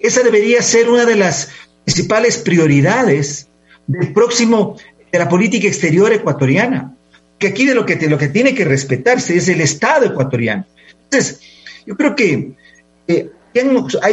Esa 0.01 0.23
debería 0.23 0.63
ser 0.63 0.89
una 0.89 1.05
de 1.05 1.17
las 1.17 1.51
principales 1.85 2.39
prioridades 2.39 3.49
del 3.87 4.13
próximo, 4.13 4.77
de 5.11 5.19
la 5.19 5.29
política 5.29 5.67
exterior 5.67 6.13
ecuatoriana. 6.13 6.95
Que 7.39 7.49
aquí 7.49 7.67
de 7.67 7.75
lo 7.75 7.87
que, 7.87 7.97
lo 8.09 8.19
que 8.19 8.29
tiene 8.29 8.55
que 8.55 8.65
respetarse 8.65 9.37
es 9.37 9.49
el 9.49 9.61
Estado 9.61 10.07
ecuatoriano. 10.07 10.67
Entonces, 11.05 11.41
yo 11.87 11.97
creo 11.97 12.15
que 12.17 12.53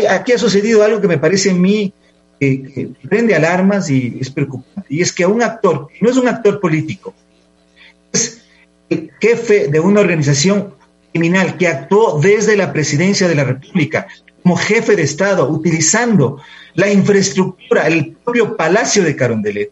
aquí 0.09 0.31
ha 0.31 0.37
sucedido 0.37 0.83
algo 0.83 1.01
que 1.01 1.07
me 1.07 1.17
parece 1.17 1.51
a 1.51 1.53
mí 1.53 1.93
que 2.39 2.91
prende 3.07 3.33
alarmas 3.33 3.89
y 3.89 4.17
es 4.19 4.29
preocupante. 4.29 4.87
Y 4.89 5.01
es 5.01 5.11
que 5.11 5.25
un 5.25 5.41
actor, 5.41 5.87
no 6.01 6.09
es 6.09 6.17
un 6.17 6.27
actor 6.27 6.59
político, 6.59 7.13
jefe 9.19 9.67
de 9.67 9.79
una 9.79 10.01
organización 10.01 10.73
criminal 11.11 11.57
que 11.57 11.67
actuó 11.67 12.19
desde 12.19 12.57
la 12.57 12.73
presidencia 12.73 13.27
de 13.27 13.35
la 13.35 13.43
República 13.43 14.07
como 14.43 14.57
jefe 14.57 14.95
de 14.95 15.01
Estado, 15.01 15.49
utilizando 15.49 16.39
la 16.75 16.91
infraestructura, 16.91 17.87
el 17.87 18.15
propio 18.23 18.55
Palacio 18.55 19.03
de 19.03 19.15
Carondelet. 19.15 19.71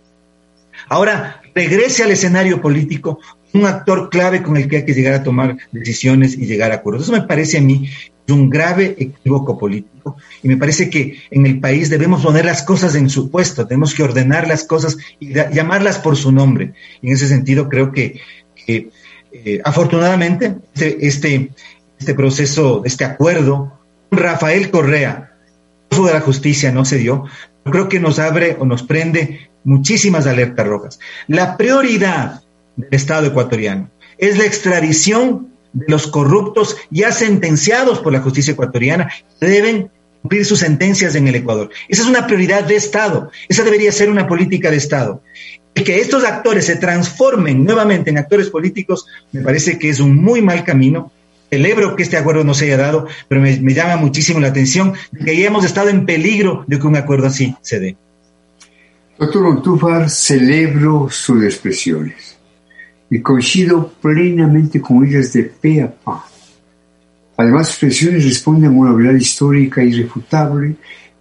Ahora 0.89 1.41
regrese 1.53 2.03
al 2.03 2.12
escenario 2.12 2.60
político 2.60 3.20
un 3.53 3.67
actor 3.67 4.10
clave 4.10 4.41
con 4.41 4.58
el 4.58 4.67
que 4.67 4.77
hay 4.77 4.86
que 4.86 4.96
llegar 4.96 5.13
a 5.13 5.24
tomar 5.24 5.58
decisiones 5.72 6.36
y 6.36 6.48
llegar 6.48 6.72
a 6.72 6.75
acuerdos. 6.75 7.03
Eso 7.03 7.12
me 7.12 7.22
parece 7.22 7.60
a 7.60 7.62
mí 7.62 7.88
un 8.29 8.50
grave 8.50 8.96
equívoco 8.98 9.60
político 9.60 10.15
y 10.41 10.48
me 10.48 10.58
parece 10.58 10.89
que 10.89 11.22
en 11.29 11.46
el 11.46 11.60
país 11.60 11.89
debemos 11.89 12.24
poner 12.24 12.46
las 12.46 12.63
cosas 12.63 12.96
en 12.96 13.10
su 13.10 13.29
puesto, 13.29 13.67
tenemos 13.67 13.93
que 13.93 14.03
ordenar 14.03 14.48
las 14.48 14.63
cosas 14.63 14.98
y 15.20 15.34
llamarlas 15.34 16.00
por 16.00 16.15
su 16.15 16.32
nombre. 16.32 16.74
En 17.01 17.12
ese 17.13 17.27
sentido 17.27 17.70
creo 17.70 17.91
que 17.91 18.22
eh, 19.34 19.62
afortunadamente, 19.63 20.56
este, 20.75 21.08
este, 21.08 21.52
este, 22.00 22.13
proceso, 22.13 22.84
este 22.86 23.04
acuerdo, 23.04 23.74
Rafael 24.12 24.70
Correa, 24.70 25.32
de 25.90 26.13
la 26.13 26.22
justicia 26.22 26.72
no 26.72 26.86
se 26.86 26.98
dio, 26.98 27.25
creo 27.63 27.88
que 27.88 28.00
nos 28.00 28.20
abre 28.20 28.58
o 28.60 28.66
nos 28.66 28.84
prende 28.84 29.50
muchísimas 29.63 30.25
alertas 30.25 30.68
rojas. 30.68 31.00
La 31.28 31.56
prioridad 31.56 32.42
del 32.75 32.90
Estado 32.92 33.28
ecuatoriano 33.28 33.90
es 34.18 34.38
la 34.38 34.46
extradición 34.46 35.50
de 35.74 35.86
los 35.88 36.08
corruptos 36.08 36.78
ya 36.90 37.12
sentenciados 37.12 38.00
por 38.00 38.13
la 38.13 38.22
justicia 38.22 38.54
ecuatoriana, 38.54 39.12
deben 39.40 39.90
cumplir 40.22 40.46
sus 40.46 40.60
sentencias 40.60 41.16
en 41.16 41.28
el 41.28 41.36
Ecuador. 41.36 41.70
Esa 41.90 42.04
es 42.04 42.08
una 42.08 42.25
prioridad 42.25 42.63
de 42.63 42.75
Estado, 42.75 43.30
esa 43.50 43.63
debería 43.63 43.92
ser 43.92 44.10
una 44.10 44.28
política 44.28 44.72
de 44.72 44.78
Estado. 44.78 45.22
Que 45.74 46.00
estos 46.00 46.24
actores 46.24 46.65
se 46.65 46.75
transformen 46.75 47.63
nuevamente 47.63 48.10
en 48.10 48.18
actores 48.18 48.50
políticos, 48.50 49.08
me 49.32 49.42
parece 49.42 49.80
que 49.80 49.89
es 49.89 50.00
un 50.00 50.15
muy 50.15 50.42
mal 50.42 50.63
camino. 50.63 51.12
Celebro 51.50 51.96
que 51.96 52.03
este 52.03 52.18
acuerdo 52.18 52.44
no 52.44 52.53
se 52.53 52.65
haya 52.65 52.77
dado, 52.77 53.08
pero 53.27 53.42
me, 53.42 53.74
llama 53.74 53.98
muchísimo 53.98 54.39
la 54.39 54.48
atención 54.48 54.94
que 55.24 55.38
ya 55.38 55.48
hemos 55.48 55.65
estado 55.65 55.89
en 55.89 56.06
peligro 56.06 56.63
de 56.68 56.80
que 56.80 56.88
un 56.88 56.96
acuerdo 56.96 57.27
así 57.27 57.56
se 57.62 57.80
dé. 57.80 57.98
Doctor 59.18 59.44
Montúfar, 59.44 60.10
celebro 60.10 61.08
sus 61.10 61.44
expresiones 61.44 62.38
y 63.10 63.22
coincido 63.22 63.94
plenamente 64.01 64.82
con 64.82 65.06
ellas 65.06 65.32
de 65.34 65.44
pe 65.44 65.82
a 65.84 65.92
pa. 65.92 66.25
Además, 67.38 67.68
sus 67.68 67.75
expresiones 67.75 68.25
responden 68.25 68.72
a 68.72 68.74
una 68.74 68.94
verdad 68.94 69.13
histórica 69.13 69.84
irrefutable 69.84 70.75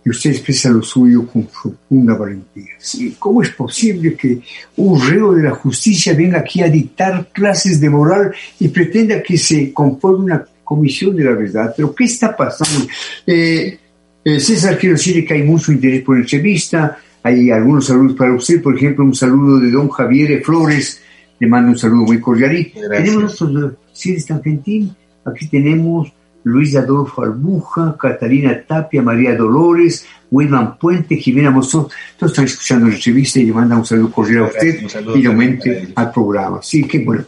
y 0.05 0.11
usted 0.11 0.31
expresa 0.31 0.71
lo 0.71 0.83
suyo 0.83 1.27
con 1.27 1.47
profunda 1.47 2.15
valentía. 2.15 2.73
Sí, 2.79 3.15
¿Cómo 3.19 3.43
es 3.43 3.51
posible 3.51 4.15
que 4.15 4.41
un 4.77 5.01
reo 5.01 5.33
de 5.33 5.45
la 5.45 5.53
justicia 5.53 6.15
venga 6.15 6.41
aquí 6.41 6.61
a 6.61 6.69
dictar 6.69 7.29
clases 7.33 7.81
de 7.81 7.89
moral 7.89 8.33
y 8.59 8.69
pretenda 8.69 9.23
que 9.23 9.39
se 9.39 9.73
conforme 9.73 10.25
una 10.25 10.45
comisión 10.65 11.15
de 11.15 11.25
la 11.25 11.33
verdad? 11.33 11.73
¿Pero 11.77 11.95
qué 11.95 12.05
está 12.05 12.37
pasando? 12.37 12.87
Eh, 13.27 13.79
eh, 14.25 14.41
César, 14.41 14.77
quiero 14.79 14.97
decirle 14.97 15.25
que 15.25 15.35
hay 15.35 15.43
mucho 15.43 15.73
interés 15.73 16.03
por 16.03 16.17
la 16.17 16.23
entrevista. 16.23 16.99
Hay 17.23 17.51
algunos 17.51 17.87
saludos 17.87 18.17
para 18.17 18.35
usted, 18.35 18.61
por 18.61 18.77
ejemplo, 18.77 19.05
un 19.05 19.15
saludo 19.15 19.61
de 19.61 19.71
don 19.71 19.89
Javier 19.89 20.43
Flores. 20.43 21.01
Le 21.39 21.47
mando 21.47 21.71
un 21.71 21.79
saludo 21.79 22.05
muy 22.05 22.21
cordial. 22.21 22.57
Y 22.57 22.73
tenemos 22.73 23.41
nuestros 23.41 23.75
seres 23.93 24.31
argentinos. 24.31 24.97
Aquí 25.25 25.47
tenemos 25.47 26.13
Luis 26.45 26.75
Adolfo 26.77 27.23
Albuja, 27.23 27.97
Catalina 27.99 28.63
Tapia, 28.67 29.03
María 29.03 29.37
Dolores, 29.37 30.07
Wilman 30.31 30.79
Puente, 30.79 31.17
Jimena 31.17 31.51
Mozón, 31.51 31.89
todos 32.19 32.33
están 32.33 32.47
escuchando 32.47 32.89
la 32.89 32.95
entrevista 32.95 33.39
y 33.39 33.45
le 33.45 33.53
mandan 33.53 33.79
un 33.79 33.85
saludo 33.85 34.11
cordial 34.13 34.45
a 34.45 34.47
usted 34.49 34.83
y 35.15 35.27
aumente 35.27 35.89
al 35.95 36.11
programa. 36.11 36.61
Sí, 36.63 36.85
qué 36.85 37.01
bueno. 37.01 37.25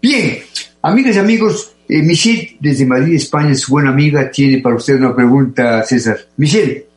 Bien, 0.00 0.38
amigas 0.82 1.16
y 1.16 1.18
amigos, 1.18 1.74
eh, 1.88 2.02
Michelle 2.02 2.56
desde 2.60 2.86
Madrid, 2.86 3.14
España, 3.14 3.54
su 3.54 3.72
buena 3.72 3.90
amiga, 3.90 4.30
tiene 4.30 4.58
para 4.58 4.76
usted 4.76 4.96
una 4.96 5.14
pregunta, 5.14 5.82
César. 5.82 6.18
Michelle. 6.36 6.93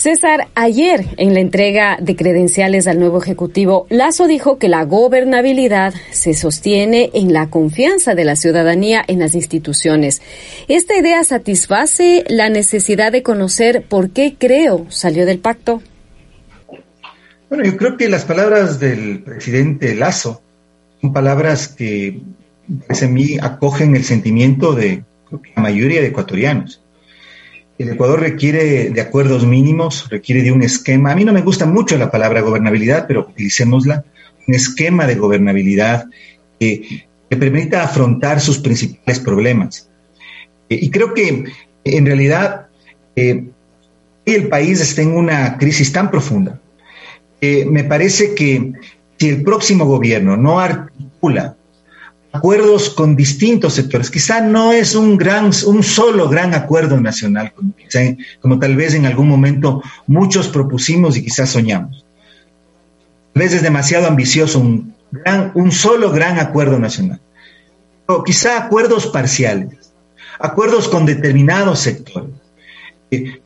César, 0.00 0.48
ayer 0.54 1.04
en 1.18 1.34
la 1.34 1.40
entrega 1.40 1.98
de 2.00 2.16
credenciales 2.16 2.86
al 2.86 2.98
nuevo 2.98 3.20
Ejecutivo, 3.20 3.86
Lazo 3.90 4.26
dijo 4.28 4.56
que 4.56 4.70
la 4.70 4.82
gobernabilidad 4.84 5.92
se 6.10 6.32
sostiene 6.32 7.10
en 7.12 7.34
la 7.34 7.50
confianza 7.50 8.14
de 8.14 8.24
la 8.24 8.34
ciudadanía 8.34 9.04
en 9.06 9.18
las 9.18 9.34
instituciones. 9.34 10.22
¿Esta 10.68 10.96
idea 10.96 11.22
satisface 11.22 12.24
la 12.28 12.48
necesidad 12.48 13.12
de 13.12 13.22
conocer 13.22 13.84
por 13.90 14.08
qué 14.08 14.36
creo 14.38 14.86
salió 14.88 15.26
del 15.26 15.38
pacto? 15.38 15.82
Bueno, 17.50 17.64
yo 17.64 17.76
creo 17.76 17.98
que 17.98 18.08
las 18.08 18.24
palabras 18.24 18.80
del 18.80 19.22
presidente 19.22 19.94
Lazo 19.94 20.40
son 21.02 21.12
palabras 21.12 21.68
que, 21.68 22.22
a 22.88 23.06
mí, 23.06 23.36
acogen 23.38 23.94
el 23.94 24.04
sentimiento 24.04 24.72
de 24.72 25.04
la 25.54 25.62
mayoría 25.62 26.00
de 26.00 26.06
ecuatorianos 26.06 26.79
el 27.80 27.88
Ecuador 27.88 28.20
requiere 28.20 28.90
de 28.90 29.00
acuerdos 29.00 29.46
mínimos, 29.46 30.06
requiere 30.10 30.42
de 30.42 30.52
un 30.52 30.62
esquema. 30.62 31.12
A 31.12 31.16
mí 31.16 31.24
no 31.24 31.32
me 31.32 31.40
gusta 31.40 31.64
mucho 31.64 31.96
la 31.96 32.10
palabra 32.10 32.42
gobernabilidad, 32.42 33.06
pero 33.08 33.20
utilicémosla. 33.20 34.04
Un 34.46 34.54
esquema 34.54 35.06
de 35.06 35.14
gobernabilidad 35.14 36.04
que 36.58 37.06
permita 37.30 37.82
afrontar 37.82 38.38
sus 38.42 38.58
principales 38.58 39.20
problemas. 39.20 39.88
Eh, 40.68 40.78
y 40.82 40.90
creo 40.90 41.14
que 41.14 41.44
en 41.84 42.04
realidad 42.04 42.66
eh, 43.16 43.44
el 44.26 44.48
país 44.48 44.82
está 44.82 45.00
en 45.00 45.16
una 45.16 45.56
crisis 45.56 45.90
tan 45.90 46.10
profunda. 46.10 46.60
me 47.40 47.84
parece 47.84 48.34
que 48.34 48.72
si 49.18 49.28
el 49.30 49.42
próximo 49.42 49.86
gobierno 49.86 50.36
no 50.36 50.60
articula 50.60 51.56
acuerdos 52.32 52.90
con 52.90 53.16
distintos 53.16 53.74
sectores. 53.74 54.10
Quizá 54.10 54.40
no 54.40 54.72
es 54.72 54.94
un 54.94 55.16
gran, 55.16 55.50
un 55.66 55.82
solo 55.82 56.28
gran 56.28 56.54
acuerdo 56.54 57.00
nacional, 57.00 57.52
como, 57.52 57.74
como 58.40 58.58
tal 58.58 58.76
vez 58.76 58.94
en 58.94 59.06
algún 59.06 59.28
momento 59.28 59.82
muchos 60.06 60.48
propusimos 60.48 61.16
y 61.16 61.24
quizás 61.24 61.50
soñamos. 61.50 62.04
A 63.34 63.38
veces 63.38 63.56
es 63.56 63.62
demasiado 63.62 64.06
ambicioso 64.06 64.60
un 64.60 65.72
solo 65.72 66.10
gran 66.10 66.38
acuerdo 66.38 66.78
nacional. 66.78 67.20
O 68.06 68.24
quizá 68.24 68.64
acuerdos 68.64 69.06
parciales, 69.06 69.92
acuerdos 70.38 70.88
con 70.88 71.06
determinados 71.06 71.80
sectores. 71.80 72.30
Eh, 73.10 73.40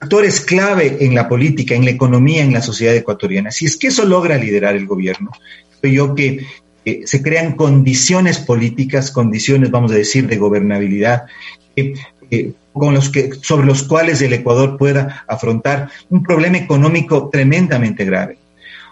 actores 0.00 0.40
clave 0.40 0.98
en 1.00 1.14
la 1.14 1.28
política, 1.28 1.74
en 1.74 1.84
la 1.84 1.90
economía, 1.90 2.42
en 2.42 2.52
la 2.52 2.62
sociedad 2.62 2.94
ecuatoriana. 2.94 3.50
Si 3.50 3.66
es 3.66 3.76
que 3.76 3.88
eso 3.88 4.04
logra 4.04 4.36
liderar 4.36 4.76
el 4.76 4.86
gobierno, 4.86 5.30
creo 5.80 5.92
yo 6.08 6.14
que 6.14 6.46
se 7.04 7.22
crean 7.22 7.56
condiciones 7.56 8.38
políticas, 8.38 9.10
condiciones, 9.10 9.70
vamos 9.70 9.90
a 9.90 9.96
decir, 9.96 10.28
de 10.28 10.36
gobernabilidad, 10.36 11.24
con 12.72 12.94
los 12.94 13.08
que, 13.08 13.32
sobre 13.40 13.66
los 13.66 13.84
cuales 13.84 14.20
el 14.22 14.32
Ecuador 14.32 14.76
pueda 14.76 15.24
afrontar 15.26 15.90
un 16.10 16.22
problema 16.22 16.58
económico 16.58 17.28
tremendamente 17.30 18.04
grave. 18.04 18.38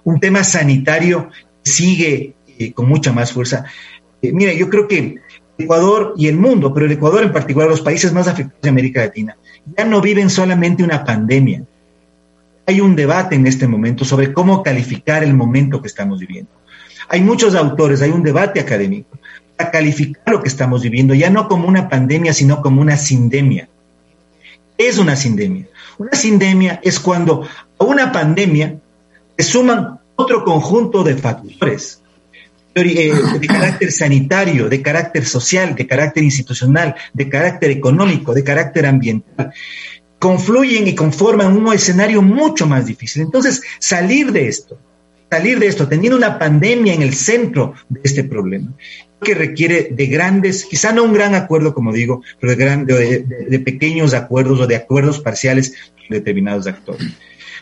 Un 0.04 0.20
tema 0.20 0.42
sanitario 0.42 1.30
sigue 1.62 2.34
eh, 2.58 2.72
con 2.72 2.88
mucha 2.88 3.12
más 3.12 3.32
fuerza. 3.32 3.64
Eh, 4.22 4.32
mire, 4.32 4.56
yo 4.56 4.68
creo 4.70 4.88
que 4.88 5.16
Ecuador 5.58 6.14
y 6.16 6.28
el 6.28 6.36
mundo, 6.36 6.72
pero 6.72 6.86
el 6.86 6.92
Ecuador 6.92 7.24
en 7.24 7.32
particular, 7.32 7.68
los 7.68 7.80
países 7.80 8.12
más 8.12 8.26
afectados 8.26 8.62
de 8.62 8.68
América 8.68 9.00
Latina, 9.00 9.36
ya 9.76 9.84
no 9.84 10.00
viven 10.00 10.30
solamente 10.30 10.82
una 10.82 11.04
pandemia. 11.04 11.62
Hay 12.66 12.80
un 12.80 12.96
debate 12.96 13.34
en 13.34 13.46
este 13.46 13.68
momento 13.68 14.04
sobre 14.04 14.32
cómo 14.32 14.62
calificar 14.62 15.22
el 15.22 15.34
momento 15.34 15.82
que 15.82 15.88
estamos 15.88 16.20
viviendo. 16.20 16.50
Hay 17.08 17.20
muchos 17.20 17.54
autores, 17.54 18.02
hay 18.02 18.10
un 18.10 18.22
debate 18.22 18.60
académico 18.60 19.18
para 19.56 19.70
calificar 19.70 20.22
lo 20.26 20.42
que 20.42 20.48
estamos 20.48 20.82
viviendo, 20.82 21.14
ya 21.14 21.30
no 21.30 21.48
como 21.48 21.68
una 21.68 21.88
pandemia, 21.88 22.32
sino 22.32 22.60
como 22.60 22.80
una 22.80 22.96
sindemia. 22.96 23.68
¿Qué 24.76 24.88
es 24.88 24.98
una 24.98 25.16
sindemia? 25.16 25.68
Una 25.98 26.12
sindemia 26.12 26.80
es 26.82 26.98
cuando 26.98 27.46
a 27.78 27.84
una 27.84 28.10
pandemia 28.10 28.76
se 29.36 29.44
suman 29.44 30.00
otro 30.16 30.44
conjunto 30.44 31.02
de 31.04 31.16
factores 31.16 32.00
eh, 32.76 33.12
de 33.38 33.46
carácter 33.46 33.92
sanitario, 33.92 34.68
de 34.68 34.82
carácter 34.82 35.24
social, 35.24 35.76
de 35.76 35.86
carácter 35.86 36.24
institucional, 36.24 36.96
de 37.12 37.28
carácter 37.28 37.70
económico, 37.70 38.34
de 38.34 38.42
carácter 38.42 38.86
ambiental. 38.86 39.52
Confluyen 40.18 40.88
y 40.88 40.94
conforman 40.94 41.56
un 41.56 41.72
escenario 41.72 42.20
mucho 42.20 42.66
más 42.66 42.86
difícil. 42.86 43.22
Entonces, 43.22 43.62
salir 43.78 44.32
de 44.32 44.48
esto, 44.48 44.78
salir 45.30 45.58
de 45.58 45.66
esto, 45.66 45.88
teniendo 45.88 46.16
una 46.16 46.38
pandemia 46.38 46.94
en 46.94 47.02
el 47.02 47.14
centro 47.14 47.74
de 47.88 48.00
este 48.04 48.24
problema, 48.24 48.72
que 49.20 49.34
requiere 49.34 49.88
de 49.90 50.06
grandes, 50.06 50.64
quizá 50.64 50.92
no 50.92 51.02
un 51.02 51.12
gran 51.12 51.34
acuerdo, 51.34 51.74
como 51.74 51.92
digo, 51.92 52.22
pero 52.40 52.54
de, 52.54 53.24
de, 53.48 53.58
pequeños 53.60 54.14
acuerdos 54.14 54.60
o 54.60 54.66
de 54.66 54.76
acuerdos 54.76 55.20
parciales 55.20 55.74
con 55.96 56.08
determinados 56.10 56.66
actores. 56.66 57.08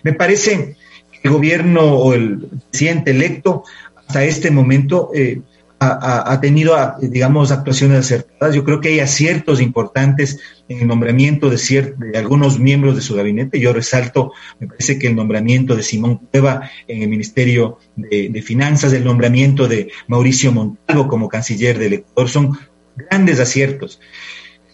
Me 0.02 0.12
parece 0.12 0.76
que 1.10 1.28
el 1.28 1.30
gobierno 1.30 1.94
o 1.94 2.14
el 2.14 2.48
presidente 2.70 3.12
electo 3.12 3.64
hasta 3.94 4.24
este 4.24 4.50
momento 4.50 5.10
eh, 5.14 5.40
ha, 5.82 6.40
tenido, 6.40 6.76
digamos, 7.00 7.50
actuaciones 7.50 7.98
acertadas. 8.00 8.54
Yo 8.54 8.64
creo 8.64 8.80
que 8.80 8.88
hay 8.88 9.00
aciertos 9.00 9.60
importantes 9.60 10.38
en 10.68 10.80
el 10.80 10.86
nombramiento 10.86 11.50
de, 11.50 11.94
de 11.98 12.18
algunos 12.18 12.58
miembros 12.58 12.94
de 12.94 13.02
su 13.02 13.14
gabinete. 13.14 13.58
Yo 13.58 13.72
resalto, 13.72 14.32
me 14.58 14.66
parece 14.66 14.98
que 14.98 15.08
el 15.08 15.16
nombramiento 15.16 15.74
de 15.74 15.82
Simón 15.82 16.18
Cueva 16.30 16.70
en 16.86 17.02
el 17.02 17.08
Ministerio 17.08 17.78
de, 17.96 18.42
Finanzas, 18.42 18.92
el 18.92 19.04
nombramiento 19.04 19.68
de 19.68 19.90
Mauricio 20.06 20.52
Montalvo 20.52 21.08
como 21.08 21.28
canciller 21.28 21.78
del 21.78 21.94
Ecuador, 21.94 22.30
son 22.30 22.58
grandes 22.96 23.40
aciertos. 23.40 24.00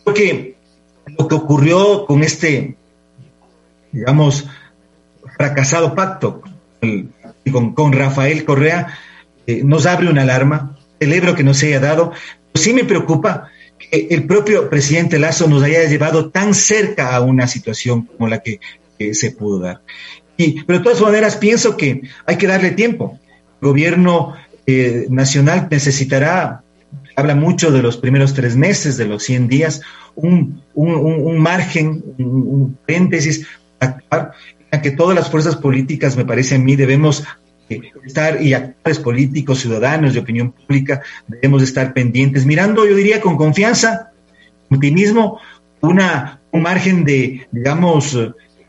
Creo 0.05 0.15
que 0.15 0.57
lo 1.19 1.29
que 1.29 1.35
ocurrió 1.35 2.07
con 2.07 2.23
este, 2.23 2.77
digamos, 3.93 4.47
fracasado 5.37 5.95
pacto 5.95 6.43
con, 7.51 7.75
con 7.75 7.93
Rafael 7.93 8.45
Correa 8.45 8.99
eh, 9.47 9.63
nos 9.65 9.87
abre 9.87 10.11
una 10.11 10.23
alarma 10.23 10.78
celebro 10.99 11.35
que 11.35 11.45
no 11.45 11.55
se 11.55 11.69
haya 11.69 11.81
dado. 11.81 12.13
Sí 12.55 12.73
me 12.73 12.85
preocupa 12.85 13.51
que 13.79 14.09
el 14.11 14.27
propio 14.27 14.69
presidente 14.69 15.19
Lazo 15.19 15.49
nos 15.49 15.63
haya 15.63 15.85
llevado 15.85 16.31
tan 16.31 16.55
cerca 16.55 17.15
a 17.15 17.21
una 17.21 17.47
situación 17.47 18.07
como 18.07 18.29
la 18.29 18.41
que, 18.41 18.61
se 19.13 19.31
pudo 19.31 19.61
dar. 19.61 19.81
Y, 20.37 20.63
pero 20.65 20.81
de 20.81 20.85
todas 20.85 21.01
maneras 21.01 21.37
pienso 21.37 21.77
que 21.77 22.03
hay 22.27 22.37
que 22.37 22.49
darle 22.49 22.73
tiempo. 22.73 23.19
El 23.63 23.69
gobierno 23.69 24.35
eh, 24.67 25.07
nacional 25.09 25.69
necesitará 25.71 26.65
habla 27.19 27.35
mucho 27.35 27.73
de 27.73 27.83
los 27.83 27.97
primeros 27.97 28.33
tres 28.33 28.57
meses, 28.57 28.97
de 28.97 29.05
los 29.05 29.25
100 29.25 29.49
días, 29.49 29.83
un, 30.15 30.63
margen, 31.37 32.05
un, 32.17 32.79
paréntesis, 32.87 33.45
actuar, 33.81 34.33
en 34.71 34.81
que 34.81 34.93
todas 34.93 35.17
las 35.17 35.29
fuerzas 35.29 35.57
políticas, 35.57 36.17
me 36.17 36.25
parece 36.25 36.55
a 36.55 36.59
mí, 36.59 36.77
debemos 36.77 37.25
estar, 38.05 38.43
y 38.43 38.55
actores 38.55 38.99
políticos, 38.99 39.61
ciudadanos 39.61 40.15
de 40.15 40.21
opinión 40.21 40.53
pública, 40.53 41.03
debemos 41.27 41.63
estar 41.63 41.93
pendientes, 41.93 42.47
mirando, 42.47 42.87
yo 42.87 42.95
diría, 42.95 43.21
con 43.21 43.37
confianza, 43.37 44.11
optimismo, 44.71 45.41
una, 45.81 46.41
un 46.51 46.63
margen 46.63 47.05
de, 47.05 47.47
digamos, 47.51 48.19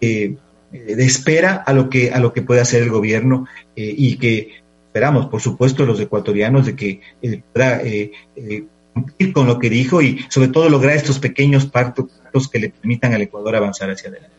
eh, 0.02 0.36
de 0.72 1.04
espera 1.04 1.56
a 1.66 1.74
lo 1.74 1.90
que, 1.90 2.12
a 2.12 2.20
lo 2.20 2.32
que 2.32 2.42
puede 2.42 2.62
hacer 2.62 2.84
el 2.84 2.90
gobierno 2.90 3.48
eh, 3.76 3.94
y 3.98 4.18
que 4.18 4.60
esperamos, 4.90 5.28
por 5.28 5.40
supuesto, 5.40 5.86
los 5.86 6.00
ecuatorianos 6.00 6.66
de 6.66 6.76
que 6.76 7.00
eh, 7.22 7.42
pueda 7.54 7.80
eh, 7.84 8.12
eh, 8.36 8.64
cumplir 8.92 9.34
con 9.34 9.46
lo 9.46 9.60
que 9.60 9.70
dijo 9.70 10.02
y 10.02 10.26
sobre 10.30 10.48
todo 10.48 10.68
lograr 10.68 10.96
estos 10.96 11.20
pequeños 11.20 11.68
partos 11.68 12.10
que 12.52 12.60
le 12.60 12.70
permitan 12.70 13.14
al 13.14 13.22
Ecuador 13.22 13.56
avanzar 13.56 13.92
hacia 13.92 14.10
adelante. 14.10 14.39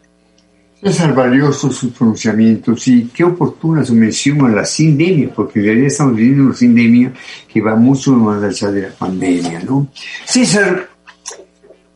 Es 0.83 1.15
valioso 1.15 1.71
sus 1.71 1.93
pronunciamientos 1.93 2.89
y 2.89 3.11
qué 3.15 3.23
oportuna 3.23 3.85
su 3.85 3.95
mención 3.95 4.47
a 4.47 4.49
la 4.49 4.65
sindemia, 4.65 5.29
porque 5.35 5.59
en 5.59 5.67
realidad 5.67 5.87
estamos 5.89 6.17
viviendo 6.17 6.45
una 6.45 6.55
sindemia 6.55 7.13
que 7.47 7.61
va 7.61 7.77
mucho 7.77 8.13
más 8.13 8.43
allá 8.43 8.73
de 8.73 8.83
la 8.83 8.91
pandemia, 8.91 9.61
¿no? 9.61 9.89
César, 10.25 10.89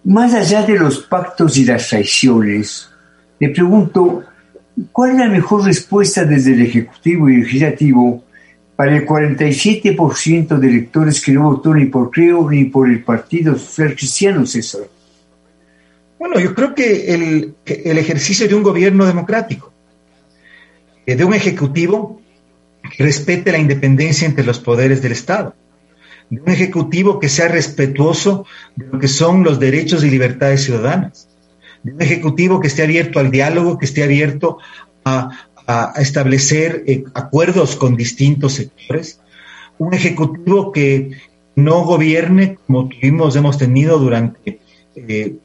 más 0.04 0.34
allá 0.34 0.62
de 0.64 0.78
los 0.78 0.98
pactos 0.98 1.56
y 1.56 1.64
las 1.64 1.88
traiciones, 1.88 2.90
le 3.40 3.48
pregunto, 3.48 4.22
¿cuál 4.92 5.12
es 5.12 5.16
la 5.16 5.28
mejor 5.28 5.64
respuesta 5.64 6.24
desde 6.24 6.52
el 6.52 6.62
Ejecutivo 6.62 7.30
y 7.30 7.36
el 7.36 7.40
Legislativo 7.40 8.22
para 8.76 8.94
el 8.96 9.06
47% 9.06 10.58
de 10.58 10.68
electores 10.68 11.22
que 11.22 11.32
no 11.32 11.44
votó 11.44 11.74
ni 11.74 11.86
por 11.86 12.10
Creo 12.10 12.50
ni 12.50 12.64
por 12.64 12.90
el 12.90 13.02
Partido 13.02 13.56
Social 13.56 13.94
Cristiano, 13.94 14.44
César? 14.44 14.82
Bueno, 16.26 16.40
yo 16.40 16.54
creo 16.54 16.74
que 16.74 17.12
el, 17.12 17.54
ejercicio 17.66 18.48
de 18.48 18.54
un 18.54 18.62
gobierno 18.62 19.04
democrático, 19.04 19.74
eh, 21.04 21.16
de 21.16 21.22
un 21.22 21.34
ejecutivo 21.34 22.22
que 22.96 23.04
respete 23.04 23.52
la 23.52 23.58
independencia 23.58 24.26
entre 24.26 24.42
los 24.42 24.58
poderes 24.58 25.02
del 25.02 25.12
Estado, 25.12 25.54
de 26.30 26.40
un 26.40 26.48
ejecutivo 26.48 27.20
que 27.20 27.28
sea 27.28 27.48
respetuoso 27.48 28.46
de 28.74 28.86
lo 28.86 28.98
que 28.98 29.06
son 29.06 29.44
los 29.44 29.60
derechos 29.60 30.02
y 30.02 30.08
libertades 30.08 30.64
ciudadanas, 30.64 31.28
de 31.82 31.92
un 31.92 32.00
ejecutivo 32.00 32.58
que 32.58 32.68
esté 32.68 32.84
abierto 32.84 33.18
al 33.18 33.30
diálogo, 33.30 33.76
que 33.76 33.84
esté 33.84 34.02
abierto 34.02 34.56
a, 35.04 35.28
a, 35.66 35.92
establecer 36.00 36.84
eh, 36.86 37.04
acuerdos 37.12 37.76
con 37.76 37.96
distintos 37.96 38.54
sectores, 38.54 39.20
un 39.76 39.92
ejecutivo 39.92 40.72
que 40.72 41.18
no 41.54 41.84
gobierne 41.84 42.56
como 42.66 42.88
tuvimos, 42.88 43.36
hemos 43.36 43.58
tenido 43.58 43.98
durante 43.98 44.63
eh, 44.96 45.36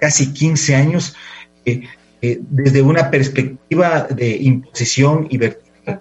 casi 0.00 0.32
15 0.32 0.74
años, 0.74 1.16
eh, 1.64 1.82
desde 2.20 2.82
una 2.82 3.10
perspectiva 3.10 4.06
de 4.10 4.36
imposición 4.36 5.26
y 5.30 5.36
vertical. 5.36 6.00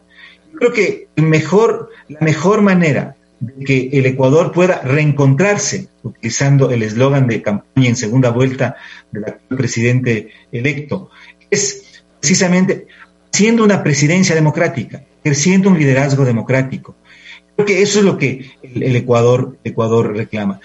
Yo 0.51 0.59
creo 0.59 0.73
que 0.73 1.07
el 1.15 1.25
mejor, 1.25 1.89
la 2.07 2.19
mejor 2.21 2.61
manera 2.61 3.15
de 3.39 3.65
que 3.65 3.89
el 3.91 4.05
Ecuador 4.05 4.51
pueda 4.53 4.81
reencontrarse, 4.81 5.89
utilizando 6.01 6.71
el 6.71 6.83
eslogan 6.83 7.27
de 7.27 7.41
campaña 7.41 7.89
en 7.89 7.95
segunda 7.95 8.29
vuelta 8.29 8.77
del 9.11 9.25
actual 9.25 9.57
presidente 9.57 10.29
electo, 10.51 11.09
es 11.49 12.03
precisamente 12.19 12.87
siendo 13.31 13.63
una 13.63 13.83
presidencia 13.83 14.35
democrática, 14.35 15.03
ejerciendo 15.23 15.69
un 15.69 15.77
liderazgo 15.77 16.23
democrático. 16.23 16.95
Creo 17.55 17.65
que 17.65 17.81
eso 17.81 17.99
es 17.99 18.05
lo 18.05 18.17
que 18.17 18.51
el, 18.61 18.95
Ecuador, 18.95 19.57
Ecuador 19.63 20.15
reclama. 20.15 20.59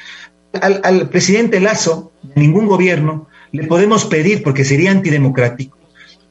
Al, 0.62 1.08
presidente 1.08 1.60
Lazo, 1.60 2.12
ningún 2.34 2.66
gobierno, 2.66 3.28
le 3.52 3.66
podemos 3.66 4.04
pedir, 4.04 4.42
porque 4.42 4.64
sería 4.64 4.90
antidemocrático, 4.90 5.76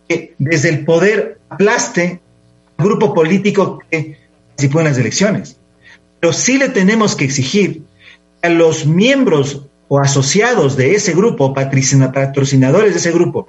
que 0.08 0.36
desde 0.38 0.70
el 0.70 0.86
poder 0.86 1.40
aplaste 1.50 2.20
al 2.78 2.86
grupo 2.86 3.14
político 3.14 3.80
que 3.90 4.18
participó 4.50 4.80
en 4.80 4.86
las 4.86 4.98
elecciones. 4.98 5.58
Pero 6.20 6.34
sí 6.34 6.58
le 6.58 6.70
tenemos 6.70 7.16
que 7.16 7.26
exigir 7.26 7.84
a 8.42 8.50
los 8.50 8.86
miembros 8.86 9.64
o 9.88 10.00
asociados 10.00 10.76
de 10.76 10.96
ese 10.96 11.14
grupo, 11.14 11.54
patrocinadores 11.54 12.94
de 12.94 13.00
ese 13.00 13.12
grupo, 13.12 13.48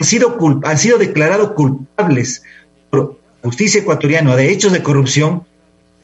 han 0.00 0.06
sido, 0.06 0.38
han 0.64 0.78
sido 0.78 0.98
declarados 0.98 1.52
culpables 1.52 2.42
por 2.90 3.18
justicia 3.42 3.80
ecuatoriana 3.80 4.36
de 4.36 4.52
hechos 4.52 4.72
de 4.72 4.82
corrupción, 4.82 5.44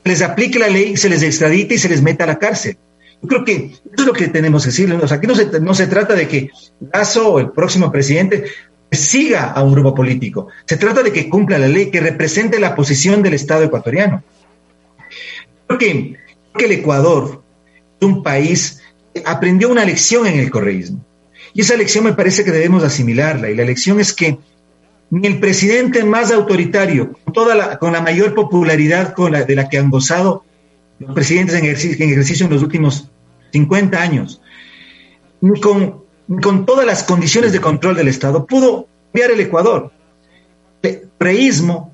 les 0.04 0.22
aplique 0.22 0.58
la 0.58 0.68
ley, 0.68 0.96
se 0.96 1.08
les 1.08 1.22
extradite 1.22 1.74
y 1.74 1.78
se 1.78 1.88
les 1.88 2.02
meta 2.02 2.24
a 2.24 2.28
la 2.28 2.38
cárcel. 2.38 2.76
Creo 3.26 3.44
que 3.44 3.52
eso 3.54 3.82
es 3.98 4.06
lo 4.06 4.12
que 4.12 4.28
tenemos 4.28 4.64
que 4.64 4.70
decirle. 4.70 4.98
aquí 5.08 5.26
no 5.26 5.34
se, 5.34 5.60
no 5.60 5.74
se 5.74 5.86
trata 5.86 6.14
de 6.14 6.26
que 6.26 6.50
Lazo 6.92 7.34
o 7.34 7.38
el 7.38 7.50
próximo 7.50 7.92
presidente 7.92 8.44
siga 8.90 9.52
a 9.52 9.62
un 9.62 9.72
grupo 9.72 9.94
político. 9.94 10.48
Se 10.66 10.76
trata 10.76 11.02
de 11.02 11.12
que 11.12 11.28
cumpla 11.28 11.58
la 11.58 11.68
ley, 11.68 11.90
que 11.90 12.00
represente 12.00 12.58
la 12.58 12.74
posición 12.74 13.22
del 13.22 13.34
Estado 13.34 13.64
ecuatoriano. 13.64 14.22
Creo 15.66 15.78
que, 15.78 16.16
que 16.56 16.64
el 16.64 16.72
Ecuador 16.72 17.42
es 18.00 18.06
un 18.06 18.22
país 18.22 18.82
que 19.14 19.22
aprendió 19.24 19.70
una 19.70 19.84
lección 19.84 20.26
en 20.26 20.38
el 20.38 20.50
correísmo. 20.50 21.04
Y 21.54 21.60
esa 21.60 21.76
lección 21.76 22.04
me 22.04 22.14
parece 22.14 22.44
que 22.44 22.50
debemos 22.50 22.82
asimilarla. 22.82 23.50
Y 23.50 23.54
la 23.54 23.64
lección 23.64 24.00
es 24.00 24.12
que 24.12 24.38
ni 25.10 25.26
el 25.26 25.40
presidente 25.40 26.04
más 26.04 26.32
autoritario, 26.32 27.12
con, 27.12 27.32
toda 27.34 27.54
la, 27.54 27.78
con 27.78 27.92
la 27.92 28.00
mayor 28.00 28.34
popularidad 28.34 29.12
con 29.12 29.32
la, 29.32 29.44
de 29.44 29.54
la 29.54 29.68
que 29.68 29.78
han 29.78 29.90
gozado 29.90 30.44
los 30.98 31.14
presidentes 31.14 31.54
en 31.56 31.64
ejercicio, 31.64 32.04
en 32.04 32.12
ejercicio 32.12 32.46
en 32.46 32.52
los 32.52 32.62
últimos 32.62 33.10
50 33.52 34.00
años, 34.00 34.40
con, 35.60 36.02
con 36.40 36.66
todas 36.66 36.86
las 36.86 37.02
condiciones 37.02 37.52
de 37.52 37.60
control 37.60 37.96
del 37.96 38.08
Estado, 38.08 38.46
pudo 38.46 38.88
cambiar 39.12 39.32
el 39.32 39.40
Ecuador. 39.40 39.92
El 40.82 41.08
preísmo 41.18 41.92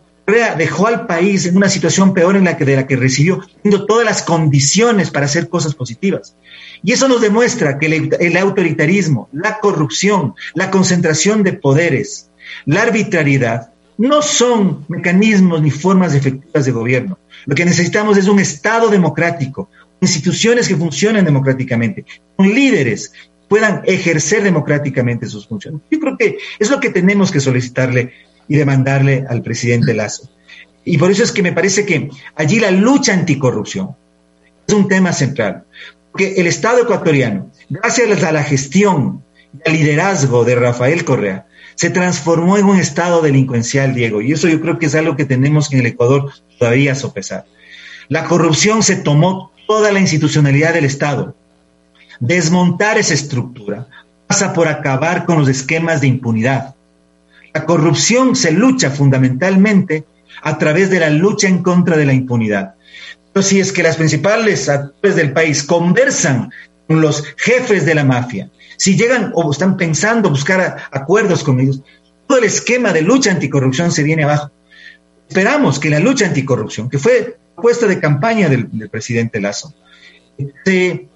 dejó 0.57 0.87
al 0.87 1.07
país 1.07 1.47
en 1.47 1.57
una 1.57 1.71
situación 1.71 2.13
peor 2.13 2.37
en 2.37 2.45
la 2.45 2.57
que, 2.57 2.65
de 2.65 2.77
la 2.77 2.87
que 2.87 2.97
recibió, 2.97 3.41
teniendo 3.63 3.87
todas 3.87 4.05
las 4.05 4.23
condiciones 4.23 5.11
para 5.11 5.27
hacer 5.27 5.49
cosas 5.49 5.75
positivas. 5.75 6.37
Y 6.83 6.93
eso 6.93 7.09
nos 7.09 7.23
demuestra 7.23 7.79
que 7.79 7.87
el, 8.21 8.37
autoritarismo, 8.37 9.29
la 9.33 9.59
corrupción, 9.59 10.35
la 10.55 10.71
concentración 10.71 11.43
de 11.43 11.55
poderes, 11.55 12.31
la 12.67 12.83
arbitrariedad, 12.83 13.73
no 13.97 14.23
son 14.23 14.85
mecanismos 14.89 15.63
ni 15.63 15.71
formas 15.71 16.15
efectivas 16.15 16.67
de 16.67 16.73
gobierno. 16.73 17.19
Lo 17.47 17.55
que 17.55 17.65
necesitamos 17.65 18.19
es 18.19 18.29
un 18.29 18.39
Estado 18.39 18.89
democrático, 18.89 19.71
instituciones 20.01 20.69
que 20.69 20.77
funcionen 20.77 21.25
democráticamente, 21.25 22.05
con 22.37 22.49
líderes 22.49 23.13
puedan 23.49 23.83
ejercer 23.87 24.43
democráticamente 24.43 25.27
sus 25.27 25.47
funciones. 25.47 25.81
Yo 25.91 25.99
creo 25.99 26.17
que 26.17 26.39
es 26.59 26.71
lo 26.71 26.81
que 26.81 26.91
tenemos 26.91 27.31
que 27.31 27.41
solicitarle 27.41 28.13
y 28.47 28.57
demandarle 28.57 29.25
al 29.29 29.43
presidente 29.43 29.95
Lazo. 29.95 30.31
Y 30.85 30.99
por 30.99 31.11
eso 31.11 31.23
es 31.23 31.33
que 31.33 31.43
me 31.43 31.53
parece 31.53 31.85
que 31.85 32.11
allí 32.35 32.61
la 32.61 32.71
lucha 32.71 33.13
anticorrupción 33.13 33.91
es 34.67 34.75
un 34.75 34.89
tema 34.89 35.13
central 35.13 35.65
que 36.17 36.35
el 36.35 36.47
Estado 36.47 36.83
ecuatoriano, 36.83 37.51
gracias 37.69 38.23
a 38.25 38.33
la 38.33 38.43
gestión 38.43 39.23
y 39.55 39.69
al 39.69 39.77
liderazgo 39.77 40.45
de 40.45 40.57
Rafael 40.57 41.05
Correa, 41.05 41.47
se 41.75 41.91
transformó 41.91 42.59
en 42.59 42.67
un 42.67 42.79
Estado 42.79 43.23
delincuencial, 43.23 43.95
Diego, 43.95 44.21
y 44.21 44.33
eso 44.33 44.49
yo 44.49 44.61
creo 44.61 44.79
que 44.79 44.87
es 44.87 44.95
algo 44.95 45.15
que 45.15 45.25
tenemos 45.25 45.69
que 45.69 45.77
en 45.77 45.87
el 45.87 45.93
Ecuador 45.93 46.33
todavía 46.59 46.95
sopesar. 46.95 47.47
La 48.09 48.25
corrupción 48.25 48.83
se 48.83 48.97
tomó 48.97 49.53
toda 49.69 49.93
la 49.93 50.01
institucionalidad 50.01 50.75
del 50.75 50.87
Estado. 50.87 51.37
Desmontar 52.19 52.99
esa 52.99 53.15
estructura 53.15 53.87
pasa 54.27 54.53
por 54.53 54.67
acabar 54.67 55.25
con 55.25 55.39
los 55.39 55.49
esquemas 55.49 56.01
de 56.01 56.09
impunidad. 56.09 56.75
La 57.55 57.65
corrupción 57.65 58.35
se 58.35 58.51
lucha 58.51 58.91
fundamentalmente 58.91 60.05
a 60.43 60.59
través 60.59 60.91
de 60.91 60.99
la 60.99 61.11
lucha 61.11 61.47
en 61.47 61.63
contra 61.63 61.97
de 61.97 62.07
la 62.07 62.13
impunidad 62.13 62.75
si 63.43 63.61
es 63.61 63.73
que 63.73 63.83
las 63.83 63.97
principales 63.97 64.69
actores 64.69 65.17
del 65.17 65.33
país 65.33 65.63
conversan 65.63 66.51
con 66.87 67.01
los 67.01 67.25
jefes 67.37 67.85
de 67.85 67.95
la 67.95 68.05
mafia, 68.05 68.51
si 68.77 68.97
llegan 68.97 69.33
o 69.35 69.51
están 69.51 69.77
pensando 69.77 70.31
buscar 70.31 70.85
acuerdos 70.91 71.45
con 71.45 71.61
ellos, 71.61 71.81
todo 72.27 72.39
el 72.39 72.45
esquema 72.45 72.93
de 72.93 73.03
lucha 73.03 73.31
anticorrupción 73.31 73.91
se 73.91 74.03
viene 74.03 74.25
abajo. 74.25 74.51
Esperamos 75.29 75.79
que 75.79 75.91
la 75.91 75.99
lucha 75.99 76.27
anticorrupción, 76.27 76.89
que 76.89 76.99
fue 76.99 77.37
puesta 77.61 77.87
de 77.87 78.01
campaña 78.01 78.49
del, 78.49 78.69
presidente 78.91 79.41
Lazo, 79.41 79.75
se, 80.65 81.09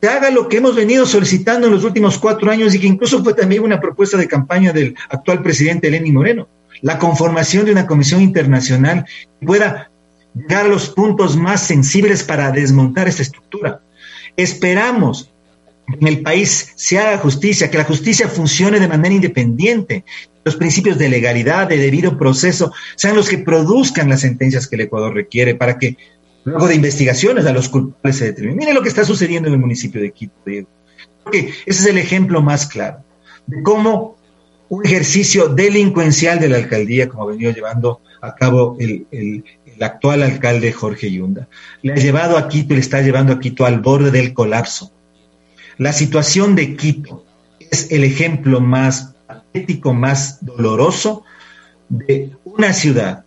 se, 0.00 0.08
haga 0.08 0.30
lo 0.30 0.48
que 0.48 0.58
hemos 0.58 0.74
venido 0.74 1.06
solicitando 1.06 1.66
en 1.66 1.72
los 1.74 1.84
últimos 1.84 2.18
cuatro 2.18 2.50
años 2.50 2.74
y 2.74 2.80
que 2.80 2.86
incluso 2.86 3.22
fue 3.22 3.34
también 3.34 3.62
una 3.62 3.80
propuesta 3.80 4.16
de 4.16 4.28
campaña 4.28 4.72
del 4.72 4.94
actual 5.08 5.42
presidente 5.42 5.90
Lenín 5.90 6.14
Moreno, 6.14 6.48
la 6.82 6.98
conformación 6.98 7.64
de 7.64 7.72
una 7.72 7.86
comisión 7.86 8.20
internacional 8.20 9.06
que 9.40 9.46
pueda 9.46 9.90
llegar 10.34 10.66
a 10.66 10.68
los 10.68 10.90
puntos 10.90 11.36
más 11.36 11.62
sensibles 11.62 12.22
para 12.22 12.50
desmontar 12.50 13.08
esta 13.08 13.22
estructura. 13.22 13.80
Esperamos 14.36 15.32
en 15.88 16.06
el 16.06 16.22
país 16.22 16.72
se 16.74 16.98
haga 16.98 17.18
justicia, 17.18 17.70
que 17.70 17.78
la 17.78 17.84
justicia 17.84 18.28
funcione 18.28 18.80
de 18.80 18.88
manera 18.88 19.14
independiente, 19.14 20.04
los 20.44 20.56
principios 20.56 20.98
de 20.98 21.08
legalidad, 21.08 21.68
de 21.68 21.78
debido 21.78 22.18
proceso, 22.18 22.72
sean 22.96 23.16
los 23.16 23.28
que 23.28 23.38
produzcan 23.38 24.08
las 24.08 24.20
sentencias 24.20 24.66
que 24.66 24.76
el 24.76 24.82
Ecuador 24.82 25.14
requiere 25.14 25.54
para 25.54 25.78
que 25.78 25.96
luego 26.44 26.68
de 26.68 26.76
investigaciones 26.76 27.46
a 27.46 27.52
los 27.52 27.68
culpables 27.68 28.16
se 28.16 28.26
determinan. 28.26 28.58
Miren 28.58 28.74
lo 28.74 28.82
que 28.82 28.88
está 28.88 29.04
sucediendo 29.04 29.48
en 29.48 29.54
el 29.54 29.60
municipio 29.60 30.00
de 30.00 30.12
Quito, 30.12 30.34
Diego. 30.44 30.68
Porque 31.24 31.48
ese 31.66 31.82
es 31.82 31.86
el 31.86 31.98
ejemplo 31.98 32.40
más 32.42 32.66
claro 32.66 32.98
de 33.46 33.62
cómo 33.62 34.16
un 34.68 34.84
ejercicio 34.84 35.48
delincuencial 35.48 36.40
de 36.40 36.48
la 36.48 36.56
alcaldía, 36.56 37.08
como 37.08 37.24
ha 37.24 37.26
venido 37.26 37.52
llevando 37.52 38.00
a 38.20 38.34
cabo 38.34 38.76
el, 38.80 39.44
actual 39.80 40.22
alcalde 40.22 40.72
Jorge 40.72 41.10
Yunda, 41.12 41.48
le 41.82 41.92
ha 41.92 41.96
llevado 41.96 42.38
a 42.38 42.48
Quito 42.48 42.74
le 42.74 42.80
está 42.80 43.02
llevando 43.02 43.32
a 43.32 43.40
Quito 43.40 43.66
al 43.66 43.80
borde 43.80 44.10
del 44.10 44.32
colapso. 44.32 44.90
La 45.78 45.92
situación 45.92 46.54
de 46.54 46.76
Quito 46.76 47.24
es 47.58 47.90
el 47.90 48.04
ejemplo 48.04 48.60
más 48.60 49.14
patético, 49.26 49.92
más 49.92 50.44
doloroso 50.44 51.24
de 51.88 52.32
una 52.44 52.72
ciudad. 52.72 53.24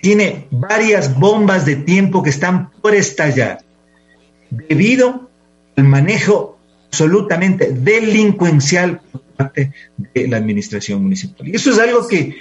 Tiene 0.00 0.48
varias 0.50 1.18
bombas 1.18 1.64
de 1.64 1.76
tiempo 1.76 2.22
que 2.22 2.30
están 2.30 2.70
por 2.82 2.94
estallar 2.94 3.64
debido 4.50 5.30
al 5.76 5.84
manejo 5.84 6.58
absolutamente 6.88 7.72
delincuencial 7.72 9.00
por 9.10 9.22
parte 9.22 9.72
de 10.14 10.28
la 10.28 10.36
administración 10.36 11.02
municipal. 11.02 11.48
Y 11.48 11.56
eso 11.56 11.70
es 11.70 11.78
algo 11.78 12.06
que, 12.06 12.36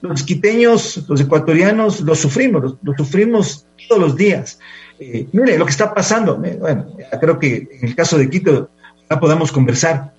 los 0.00 0.22
quiteños, 0.22 1.04
los 1.08 1.20
ecuatorianos, 1.20 2.00
lo 2.00 2.14
sufrimos, 2.14 2.76
lo, 2.82 2.94
sufrimos 2.96 3.66
todos 3.88 4.00
los 4.00 4.16
días. 4.16 4.58
Eh, 4.98 5.26
mire 5.32 5.58
lo 5.58 5.64
que 5.64 5.70
está 5.70 5.92
pasando. 5.92 6.36
Bueno, 6.36 6.86
creo 7.20 7.38
que 7.38 7.68
en 7.80 7.88
el 7.88 7.94
caso 7.94 8.18
de 8.18 8.30
Quito 8.30 8.70
ya 9.10 9.20
podamos 9.20 9.52
conversar 9.52 10.14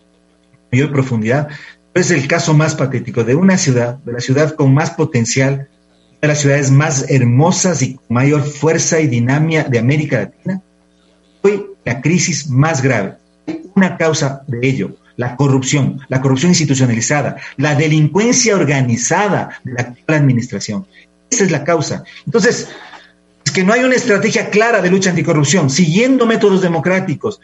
en 0.51 0.79
mayor 0.79 0.91
profundidad. 0.91 1.47
Es 1.93 2.11
el 2.11 2.27
caso 2.27 2.53
más 2.53 2.75
patético 2.75 3.23
de 3.23 3.35
una 3.35 3.57
ciudad, 3.57 3.97
de 3.99 4.13
la 4.13 4.19
ciudad 4.19 4.55
con 4.55 4.73
más 4.73 4.91
potencial, 4.91 5.69
de 6.21 6.27
las 6.27 6.39
ciudades 6.39 6.71
más 6.71 7.09
hermosas 7.09 7.81
y 7.81 7.95
con 7.95 8.05
mayor 8.09 8.43
fuerza 8.43 8.99
y 8.99 9.07
dinámica 9.07 9.63
de 9.63 9.79
América 9.79 10.19
Latina. 10.19 10.61
Hoy 11.41 11.65
la 11.85 12.01
crisis 12.01 12.49
más 12.49 12.81
grave. 12.81 13.15
Una 13.75 13.97
causa 13.97 14.41
de 14.47 14.67
ello, 14.67 14.97
la 15.15 15.35
corrupción, 15.35 15.99
la 16.09 16.21
corrupción 16.21 16.51
institucionalizada, 16.51 17.37
la 17.57 17.75
delincuencia 17.75 18.55
organizada 18.55 19.59
de 19.63 19.73
la 19.73 19.81
actual 19.81 20.17
administración. 20.17 20.87
Esa 21.29 21.43
es 21.43 21.51
la 21.51 21.63
causa. 21.63 22.03
Entonces, 22.25 22.61
es 22.61 22.69
que 23.55 23.63
no 23.63 23.71
hay 23.71 23.85
una 23.85 23.95
estrategia 23.95 24.49
clara 24.49 24.81
de 24.81 24.89
lucha 24.89 25.11
anticorrupción, 25.11 25.69
siguiendo 25.69 26.25
métodos 26.25 26.61
democráticos, 26.61 27.39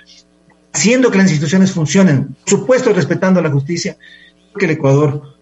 haciendo 0.74 1.10
que 1.10 1.18
las 1.18 1.28
instituciones 1.28 1.72
funcionen, 1.72 2.36
por 2.44 2.50
supuesto 2.50 2.92
respetando 2.92 3.42
la 3.42 3.50
justicia, 3.50 3.96
que 4.60 4.66
el 4.66 4.72
Ecuador 4.72 5.38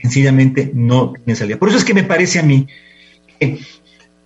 sencillamente 0.00 0.70
no 0.72 1.12
tiene 1.12 1.36
salida. 1.36 1.58
Por 1.58 1.68
eso 1.68 1.76
es 1.76 1.84
que 1.84 1.92
me 1.92 2.04
parece 2.04 2.38
a 2.38 2.42
mí 2.42 2.68
que, 3.38 3.60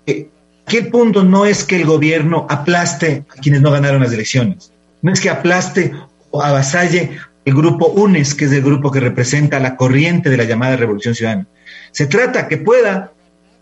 que 0.06 0.78
el 0.78 0.86
punto 0.86 1.24
no 1.24 1.46
es 1.46 1.64
que 1.64 1.74
el 1.74 1.84
gobierno 1.84 2.46
aplaste 2.48 3.24
a 3.28 3.40
quienes 3.40 3.60
no 3.60 3.72
ganaron 3.72 4.02
las 4.02 4.12
elecciones, 4.12 4.72
no 5.02 5.12
es 5.12 5.20
que 5.20 5.30
aplaste 5.30 5.94
o 6.30 6.44
avasalle 6.44 7.18
el 7.44 7.54
grupo 7.54 7.88
UNES, 7.88 8.36
que 8.36 8.44
es 8.44 8.52
el 8.52 8.62
grupo 8.62 8.92
que 8.92 9.00
representa 9.00 9.58
la 9.58 9.76
corriente 9.76 10.30
de 10.30 10.36
la 10.36 10.44
llamada 10.44 10.76
Revolución 10.76 11.16
Ciudadana. 11.16 11.48
Se 11.90 12.06
trata 12.06 12.46
que 12.46 12.56
pueda 12.56 13.13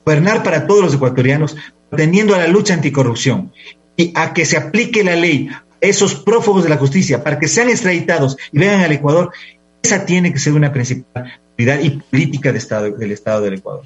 gobernar 0.05 0.43
para 0.43 0.67
todos 0.67 0.83
los 0.83 0.95
ecuatorianos, 0.95 1.57
atendiendo 1.91 2.35
a 2.35 2.39
la 2.39 2.49
lucha 2.49 2.75
anticorrupción 2.75 3.53
y 3.97 4.13
a 4.15 4.33
que 4.33 4.45
se 4.45 4.57
aplique 4.57 5.05
la 5.05 5.17
ley 5.17 5.49
a 5.51 5.63
esos 5.81 6.15
prófugos 6.15 6.65
de 6.65 6.71
la 6.71 6.77
justicia 6.77 7.23
para 7.23 7.39
que 7.39 7.49
sean 7.49 7.69
extraditados 7.69 8.37
y 8.53 8.59
vengan 8.59 8.81
al 8.81 8.93
Ecuador. 8.93 9.33
Esa 9.83 10.07
tiene 10.07 10.33
que 10.33 10.39
ser 10.39 10.53
una 10.53 10.73
principal 10.73 11.33
prioridad 11.57 11.83
y 11.83 11.91
política 11.91 12.53
de 12.53 12.59
Estado, 12.59 12.91
del 12.91 13.13
Estado 13.13 13.43
del 13.43 13.55
Ecuador. 13.55 13.85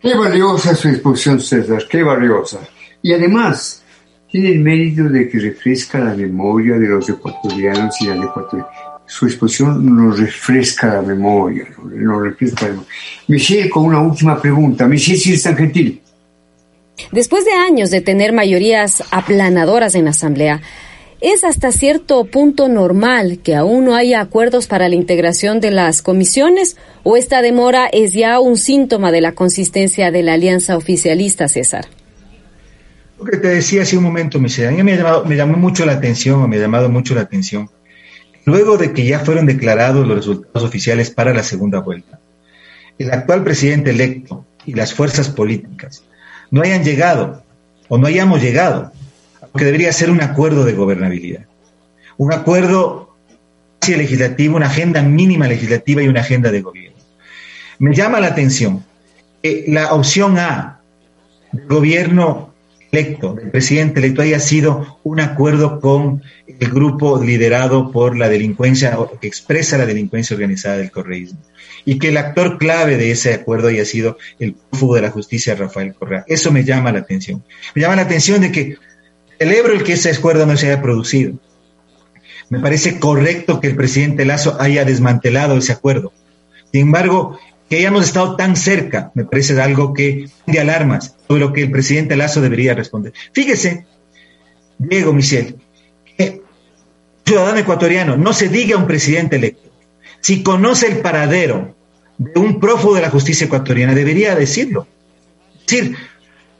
Qué 0.00 0.14
valiosa 0.14 0.74
su 0.74 0.88
exposición, 0.88 1.40
César, 1.40 1.84
qué 1.88 2.02
valiosa. 2.02 2.60
Y 3.02 3.12
además, 3.12 3.82
tiene 4.30 4.50
el 4.50 4.60
mérito 4.60 5.04
de 5.04 5.28
que 5.28 5.38
refresca 5.38 5.98
la 5.98 6.14
memoria 6.14 6.78
de 6.78 6.88
los 6.88 7.08
ecuatorianos 7.08 8.00
y 8.00 8.06
las 8.06 8.24
ecuatorianas. 8.24 8.89
Su 9.10 9.26
exposición 9.26 9.84
nos 9.96 10.20
refresca 10.20 10.86
la 10.94 11.02
memoria, 11.02 11.66
nos 11.82 12.22
refresca 12.22 12.66
la 12.66 12.72
memoria. 12.74 12.92
Michelle, 13.26 13.68
con 13.68 13.86
una 13.86 14.00
última 14.00 14.40
pregunta. 14.40 14.86
Michelle, 14.86 15.18
si 15.18 15.32
es 15.32 15.42
tan 15.42 15.56
gentil. 15.56 16.00
Después 17.10 17.44
de 17.44 17.50
años 17.50 17.90
de 17.90 18.02
tener 18.02 18.32
mayorías 18.32 19.02
aplanadoras 19.10 19.96
en 19.96 20.04
la 20.04 20.10
Asamblea, 20.10 20.60
¿Es 21.20 21.44
hasta 21.44 21.70
cierto 21.70 22.24
punto 22.24 22.68
normal 22.68 23.40
que 23.44 23.54
aún 23.54 23.84
no 23.84 23.94
haya 23.94 24.22
acuerdos 24.22 24.66
para 24.66 24.88
la 24.88 24.94
integración 24.94 25.60
de 25.60 25.70
las 25.70 26.00
comisiones 26.00 26.78
o 27.02 27.18
esta 27.18 27.42
demora 27.42 27.88
es 27.92 28.14
ya 28.14 28.40
un 28.40 28.56
síntoma 28.56 29.12
de 29.12 29.20
la 29.20 29.32
consistencia 29.32 30.10
de 30.10 30.22
la 30.22 30.32
alianza 30.32 30.78
oficialista, 30.78 31.46
César? 31.46 31.88
Lo 33.18 33.26
que 33.26 33.36
te 33.36 33.48
decía 33.48 33.82
hace 33.82 33.98
un 33.98 34.04
momento, 34.04 34.38
Michelle, 34.38 34.68
a 34.68 34.70
mí 34.70 34.82
me, 34.82 34.96
me 35.26 35.36
llamó 35.36 35.58
mucho 35.58 35.84
la 35.84 35.92
atención, 35.92 36.48
me 36.48 36.56
ha 36.56 36.60
llamado 36.60 36.88
mucho 36.88 37.14
la 37.14 37.20
atención, 37.20 37.68
luego 38.50 38.76
de 38.76 38.92
que 38.92 39.04
ya 39.04 39.20
fueron 39.20 39.46
declarados 39.46 40.06
los 40.06 40.16
resultados 40.16 40.68
oficiales 40.68 41.10
para 41.10 41.32
la 41.32 41.42
segunda 41.42 41.80
vuelta, 41.80 42.18
el 42.98 43.10
actual 43.10 43.44
presidente 43.44 43.90
electo 43.90 44.44
y 44.66 44.74
las 44.74 44.92
fuerzas 44.92 45.28
políticas 45.28 46.04
no 46.50 46.62
hayan 46.62 46.84
llegado 46.84 47.42
o 47.88 47.98
no 47.98 48.06
hayamos 48.06 48.42
llegado 48.42 48.92
que 49.56 49.64
debería 49.64 49.92
ser 49.92 50.10
un 50.10 50.22
acuerdo 50.22 50.64
de 50.64 50.74
gobernabilidad. 50.74 51.46
Un 52.18 52.32
acuerdo 52.32 53.10
legislativo, 53.88 54.56
una 54.56 54.66
agenda 54.66 55.02
mínima 55.02 55.48
legislativa 55.48 56.02
y 56.02 56.08
una 56.08 56.20
agenda 56.20 56.50
de 56.50 56.60
gobierno. 56.60 56.98
Me 57.78 57.94
llama 57.94 58.20
la 58.20 58.28
atención 58.28 58.84
que 59.42 59.64
la 59.68 59.92
opción 59.94 60.38
A 60.38 60.80
del 61.52 61.66
gobierno 61.66 62.49
electo, 62.92 63.34
del 63.34 63.50
presidente 63.50 64.00
electo, 64.00 64.22
haya 64.22 64.40
sido 64.40 64.98
un 65.02 65.20
acuerdo 65.20 65.80
con 65.80 66.22
el 66.46 66.70
grupo 66.70 67.22
liderado 67.22 67.90
por 67.92 68.16
la 68.16 68.28
delincuencia, 68.28 68.96
que 69.20 69.26
expresa 69.26 69.78
la 69.78 69.86
delincuencia 69.86 70.34
organizada 70.34 70.76
del 70.76 70.90
correísmo. 70.90 71.40
Y 71.84 71.98
que 71.98 72.08
el 72.08 72.16
actor 72.16 72.58
clave 72.58 72.96
de 72.96 73.10
ese 73.10 73.32
acuerdo 73.32 73.68
haya 73.68 73.84
sido 73.84 74.18
el 74.38 74.54
prófugo 74.54 74.96
de 74.96 75.02
la 75.02 75.10
justicia, 75.10 75.54
Rafael 75.54 75.94
Correa. 75.94 76.24
Eso 76.26 76.52
me 76.52 76.64
llama 76.64 76.92
la 76.92 76.98
atención. 76.98 77.42
Me 77.74 77.82
llama 77.82 77.96
la 77.96 78.02
atención 78.02 78.40
de 78.40 78.52
que 78.52 78.76
Celebro 79.40 79.72
el 79.72 79.84
que 79.84 79.94
ese 79.94 80.10
acuerdo 80.10 80.44
no 80.44 80.54
se 80.58 80.66
haya 80.66 80.82
producido. 80.82 81.32
Me 82.50 82.60
parece 82.60 83.00
correcto 83.00 83.58
que 83.58 83.68
el 83.68 83.76
presidente 83.76 84.26
Lazo 84.26 84.60
haya 84.60 84.84
desmantelado 84.84 85.56
ese 85.56 85.72
acuerdo. 85.72 86.12
Sin 86.70 86.82
embargo, 86.82 87.38
que 87.70 87.78
hayamos 87.78 88.04
estado 88.04 88.36
tan 88.36 88.54
cerca, 88.54 89.12
me 89.14 89.24
parece 89.24 89.58
algo 89.58 89.94
que 89.94 90.28
de 90.46 90.60
alarmas 90.60 91.16
sobre 91.30 91.44
lo 91.44 91.52
que 91.52 91.62
el 91.62 91.70
presidente 91.70 92.16
Lazo 92.16 92.40
debería 92.40 92.74
responder. 92.74 93.12
Fíjese, 93.32 93.86
Diego 94.78 95.12
Michel, 95.12 95.60
que 96.04 96.42
ciudadano 97.24 97.60
ecuatoriano 97.60 98.16
no 98.16 98.32
se 98.32 98.48
diga 98.48 98.74
a 98.74 98.78
un 98.78 98.88
presidente 98.88 99.36
electo. 99.36 99.70
Si 100.20 100.42
conoce 100.42 100.88
el 100.88 100.98
paradero 100.98 101.76
de 102.18 102.40
un 102.40 102.58
prófugo 102.58 102.96
de 102.96 103.02
la 103.02 103.10
justicia 103.10 103.44
ecuatoriana, 103.44 103.94
debería 103.94 104.34
decirlo. 104.34 104.88
Es 105.60 105.66
decir, 105.66 105.84
el 105.94 105.96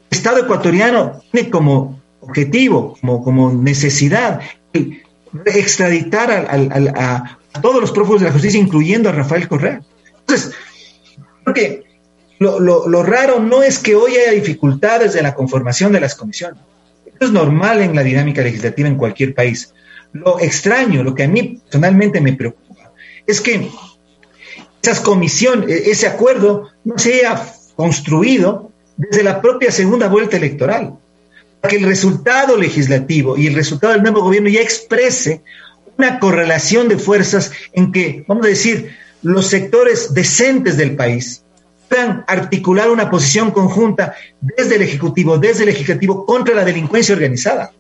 Estado 0.08 0.38
ecuatoriano 0.38 1.20
tiene 1.32 1.50
como 1.50 2.00
objetivo, 2.20 2.96
como, 3.00 3.24
como 3.24 3.52
necesidad, 3.52 4.40
extraditar 5.46 6.30
a, 6.30 7.38
todos 7.60 7.80
los 7.80 7.90
prófugos 7.90 8.20
de 8.20 8.28
la 8.28 8.32
justicia, 8.32 8.60
incluyendo 8.60 9.08
a 9.08 9.12
Rafael 9.12 9.48
Correa. 9.48 9.80
Entonces, 10.20 10.54
creo 11.42 11.82
lo, 12.40 12.88
lo, 12.88 13.02
raro 13.02 13.38
no 13.38 13.62
es 13.62 13.78
que 13.78 13.94
hoy 13.94 14.16
haya 14.16 14.32
dificultades 14.32 15.14
en 15.14 15.24
la 15.24 15.34
conformación 15.34 15.92
de 15.92 16.00
las 16.00 16.14
comisiones. 16.14 16.58
Eso 17.04 17.26
es 17.26 17.32
normal 17.32 17.82
en 17.82 17.94
la 17.94 18.02
dinámica 18.02 18.40
legislativa 18.40 18.88
en 18.88 18.96
cualquier 18.96 19.34
país. 19.34 19.74
Lo 20.14 20.40
extraño, 20.40 21.02
lo 21.02 21.14
que 21.14 21.24
a 21.24 21.28
mí 21.28 21.60
personalmente 21.62 22.20
me 22.20 22.32
preocupa, 22.32 22.92
es 23.26 23.42
que 23.42 23.68
esas 24.82 25.00
comisiones, 25.00 25.68
e, 25.68 25.90
ese 25.90 26.06
acuerdo 26.06 26.70
no 26.82 26.98
se 26.98 27.14
haya 27.14 27.44
construido 27.76 28.72
desde 28.96 29.22
la 29.22 29.42
propia 29.42 29.70
segunda 29.70 30.08
vuelta 30.08 30.38
electoral 30.38 30.94
que 31.68 31.76
el 31.76 31.84
resultado 31.84 32.56
legislativo 32.56 33.36
y 33.36 33.48
el 33.48 33.54
resultado 33.54 33.92
del 33.92 34.02
nuevo 34.02 34.22
gobierno 34.22 34.48
ya 34.48 34.62
exprese 34.62 35.42
una 35.98 36.18
correlación 36.18 36.88
de 36.88 36.96
fuerzas 36.96 37.52
en 37.74 37.92
que, 37.92 38.24
vamos 38.26 38.46
a 38.46 38.48
decir, 38.48 38.96
los 39.22 39.48
sectores 39.48 40.14
decentes 40.14 40.78
del 40.78 40.96
país 40.96 41.39
puedan 41.90 42.24
articular 42.28 42.88
una 42.88 43.10
posición 43.10 43.50
conjunta 43.50 44.14
desde 44.40 44.76
el 44.76 44.82
Ejecutivo, 44.82 45.38
desde 45.38 45.64
el 45.64 45.70
Legislativo 45.70 46.24
contra 46.24 46.54
la 46.54 46.64
delincuencia 46.64 47.16
organizada. 47.16 47.72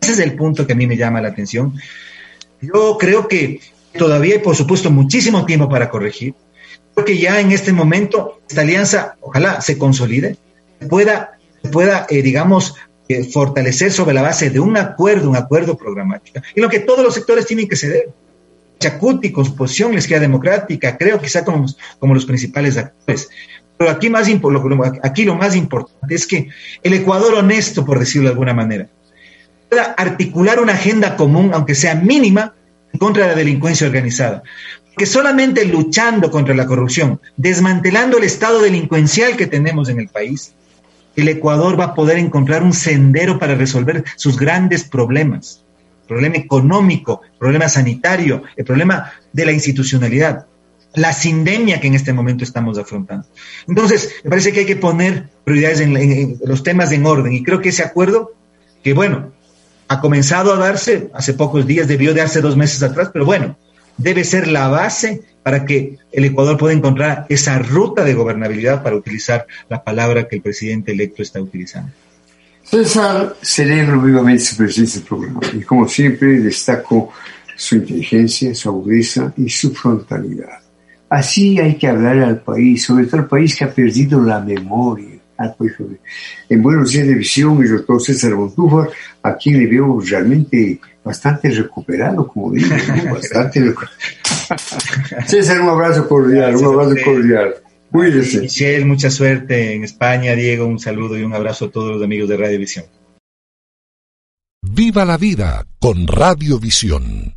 Ese 0.00 0.12
es 0.12 0.18
el 0.20 0.36
punto 0.36 0.64
que 0.64 0.74
a 0.74 0.76
mí 0.76 0.86
me 0.86 0.96
llama 0.96 1.20
la 1.20 1.28
atención. 1.28 1.74
Yo 2.60 2.96
creo 2.96 3.26
que 3.26 3.60
todavía 3.98 4.34
hay, 4.34 4.40
por 4.40 4.54
supuesto, 4.54 4.88
muchísimo 4.92 5.44
tiempo 5.44 5.68
para 5.68 5.90
corregir. 5.90 6.34
Creo 6.94 7.04
que 7.04 7.18
ya 7.18 7.40
en 7.40 7.50
este 7.50 7.72
momento 7.72 8.40
esta 8.48 8.60
alianza, 8.60 9.16
ojalá 9.20 9.60
se 9.60 9.76
consolide, 9.76 10.36
pueda, 10.88 11.36
pueda 11.72 12.06
eh, 12.08 12.22
digamos, 12.22 12.76
fortalecer 13.32 13.92
sobre 13.92 14.14
la 14.14 14.22
base 14.22 14.48
de 14.48 14.60
un 14.60 14.76
acuerdo, 14.76 15.28
un 15.28 15.36
acuerdo 15.36 15.76
programático, 15.76 16.40
y 16.54 16.60
lo 16.60 16.68
que 16.68 16.80
todos 16.80 17.04
los 17.04 17.14
sectores 17.14 17.46
tienen 17.46 17.68
que 17.68 17.74
ceder. 17.74 18.10
Chacuti, 18.86 19.32
con 19.32 19.44
su 19.44 19.56
posición, 19.56 19.92
la 19.92 19.98
izquierda 19.98 20.22
democrática, 20.22 20.96
creo 20.96 21.20
quizá 21.20 21.44
como, 21.44 21.66
como 21.98 22.14
los 22.14 22.24
principales 22.24 22.76
actores. 22.76 23.28
Pero 23.76 23.90
aquí, 23.90 24.08
más, 24.08 24.28
aquí 25.02 25.24
lo 25.24 25.34
más 25.34 25.56
importante 25.56 26.14
es 26.14 26.26
que 26.26 26.48
el 26.82 26.94
Ecuador 26.94 27.34
honesto, 27.34 27.84
por 27.84 27.98
decirlo 27.98 28.28
de 28.28 28.32
alguna 28.32 28.54
manera, 28.54 28.88
pueda 29.68 29.94
articular 29.96 30.60
una 30.60 30.74
agenda 30.74 31.16
común, 31.16 31.50
aunque 31.52 31.74
sea 31.74 31.94
mínima, 31.94 32.54
contra 32.98 33.26
la 33.26 33.34
delincuencia 33.34 33.86
organizada. 33.86 34.42
Que 34.96 35.04
solamente 35.04 35.66
luchando 35.66 36.30
contra 36.30 36.54
la 36.54 36.66
corrupción, 36.66 37.20
desmantelando 37.36 38.16
el 38.16 38.24
estado 38.24 38.62
delincuencial 38.62 39.36
que 39.36 39.46
tenemos 39.46 39.90
en 39.90 40.00
el 40.00 40.08
país, 40.08 40.54
el 41.16 41.28
Ecuador 41.28 41.78
va 41.78 41.84
a 41.86 41.94
poder 41.94 42.18
encontrar 42.18 42.62
un 42.62 42.72
sendero 42.72 43.38
para 43.38 43.56
resolver 43.56 44.04
sus 44.16 44.38
grandes 44.38 44.84
problemas. 44.84 45.65
Problema 46.06 46.36
económico, 46.36 47.22
problema 47.38 47.68
sanitario, 47.68 48.42
el 48.56 48.64
problema 48.64 49.12
de 49.32 49.46
la 49.46 49.52
institucionalidad 49.52 50.46
la 50.96 51.12
sindemia 51.12 51.78
que 51.78 51.86
en 51.86 51.94
este 51.94 52.12
momento 52.12 52.42
estamos 52.42 52.78
afrontando. 52.78 53.26
Entonces, 53.68 54.14
me 54.24 54.30
parece 54.30 54.52
que 54.52 54.60
hay 54.60 54.66
que 54.66 54.76
poner 54.76 55.28
prioridades 55.44 55.80
en, 55.80 56.38
los 56.44 56.62
temas 56.62 56.90
en 56.90 57.06
orden 57.06 57.32
y 57.32 57.42
creo 57.42 57.60
que 57.60 57.68
ese 57.68 57.82
acuerdo, 57.82 58.32
que 58.82 58.94
bueno, 58.94 59.32
ha 59.88 60.00
comenzado 60.00 60.52
a 60.52 60.56
darse 60.56 61.10
hace 61.14 61.34
pocos 61.34 61.66
días, 61.66 61.86
debió 61.86 62.14
de 62.14 62.22
hace 62.22 62.40
dos 62.40 62.56
meses 62.56 62.82
atrás, 62.82 63.10
pero 63.12 63.24
bueno, 63.24 63.56
debe 63.98 64.24
ser 64.24 64.48
la 64.48 64.68
base 64.68 65.22
para 65.42 65.64
que 65.64 65.98
el 66.12 66.24
Ecuador 66.24 66.56
pueda 66.56 66.74
encontrar 66.74 67.26
esa 67.28 67.58
ruta 67.58 68.02
de 68.02 68.14
gobernabilidad 68.14 68.82
para 68.82 68.96
utilizar 68.96 69.46
la 69.68 69.84
palabra 69.84 70.26
que 70.28 70.36
el 70.36 70.42
presidente 70.42 70.92
electo 70.92 71.22
está 71.22 71.40
utilizando. 71.40 71.92
César, 72.68 73.36
celebro 73.40 74.00
vivamente 74.00 74.42
su 74.42 74.56
presencia 74.56 74.98
en 74.98 75.02
el 75.02 75.08
programa 75.08 75.40
y 75.52 75.62
como 75.62 75.86
siempre 75.86 76.40
destaco 76.40 77.12
su 77.56 77.76
inteligencia, 77.76 78.54
su 78.54 78.68
agudeza 78.68 79.32
y 79.36 79.48
su 79.48 79.72
frontalidad. 79.72 80.58
Así 81.08 81.60
hay 81.60 81.76
que 81.76 81.86
hablar 81.86 82.18
al 82.18 82.40
país, 82.40 82.84
sobre 82.84 83.06
todo 83.06 83.20
al 83.20 83.28
país 83.28 83.56
que 83.56 83.64
ha 83.64 83.70
perdido 83.70 84.20
la 84.20 84.40
memoria. 84.40 85.16
En 86.48 86.62
Buenos 86.62 86.92
Días 86.92 87.06
de 87.06 87.14
Visión, 87.14 87.62
el 87.62 87.70
doctor 87.70 88.00
César 88.00 88.34
Montúfar, 88.34 88.88
a 89.22 89.36
quien 89.36 89.58
le 89.58 89.66
veo 89.66 90.00
realmente 90.00 90.80
bastante 91.04 91.50
recuperado, 91.50 92.26
como 92.26 92.52
digo, 92.52 92.74
bastante 93.12 93.74
César, 95.26 95.60
un 95.60 95.68
abrazo 95.68 96.08
cordial, 96.08 96.56
un 96.56 96.64
abrazo 96.64 96.96
cordial. 97.04 97.54
Cuídese. 97.96 98.42
Michelle, 98.42 98.84
mucha 98.84 99.10
suerte 99.10 99.72
en 99.72 99.82
España. 99.82 100.34
Diego, 100.34 100.66
un 100.66 100.78
saludo 100.78 101.16
y 101.16 101.22
un 101.22 101.32
abrazo 101.32 101.64
a 101.64 101.70
todos 101.70 101.92
los 101.92 102.02
amigos 102.02 102.28
de 102.28 102.36
Radio 102.36 102.58
Visión. 102.58 102.84
Viva 104.60 105.06
la 105.06 105.16
vida 105.16 105.66
con 105.78 106.06
Radio 106.06 106.58
Visión. 106.58 107.36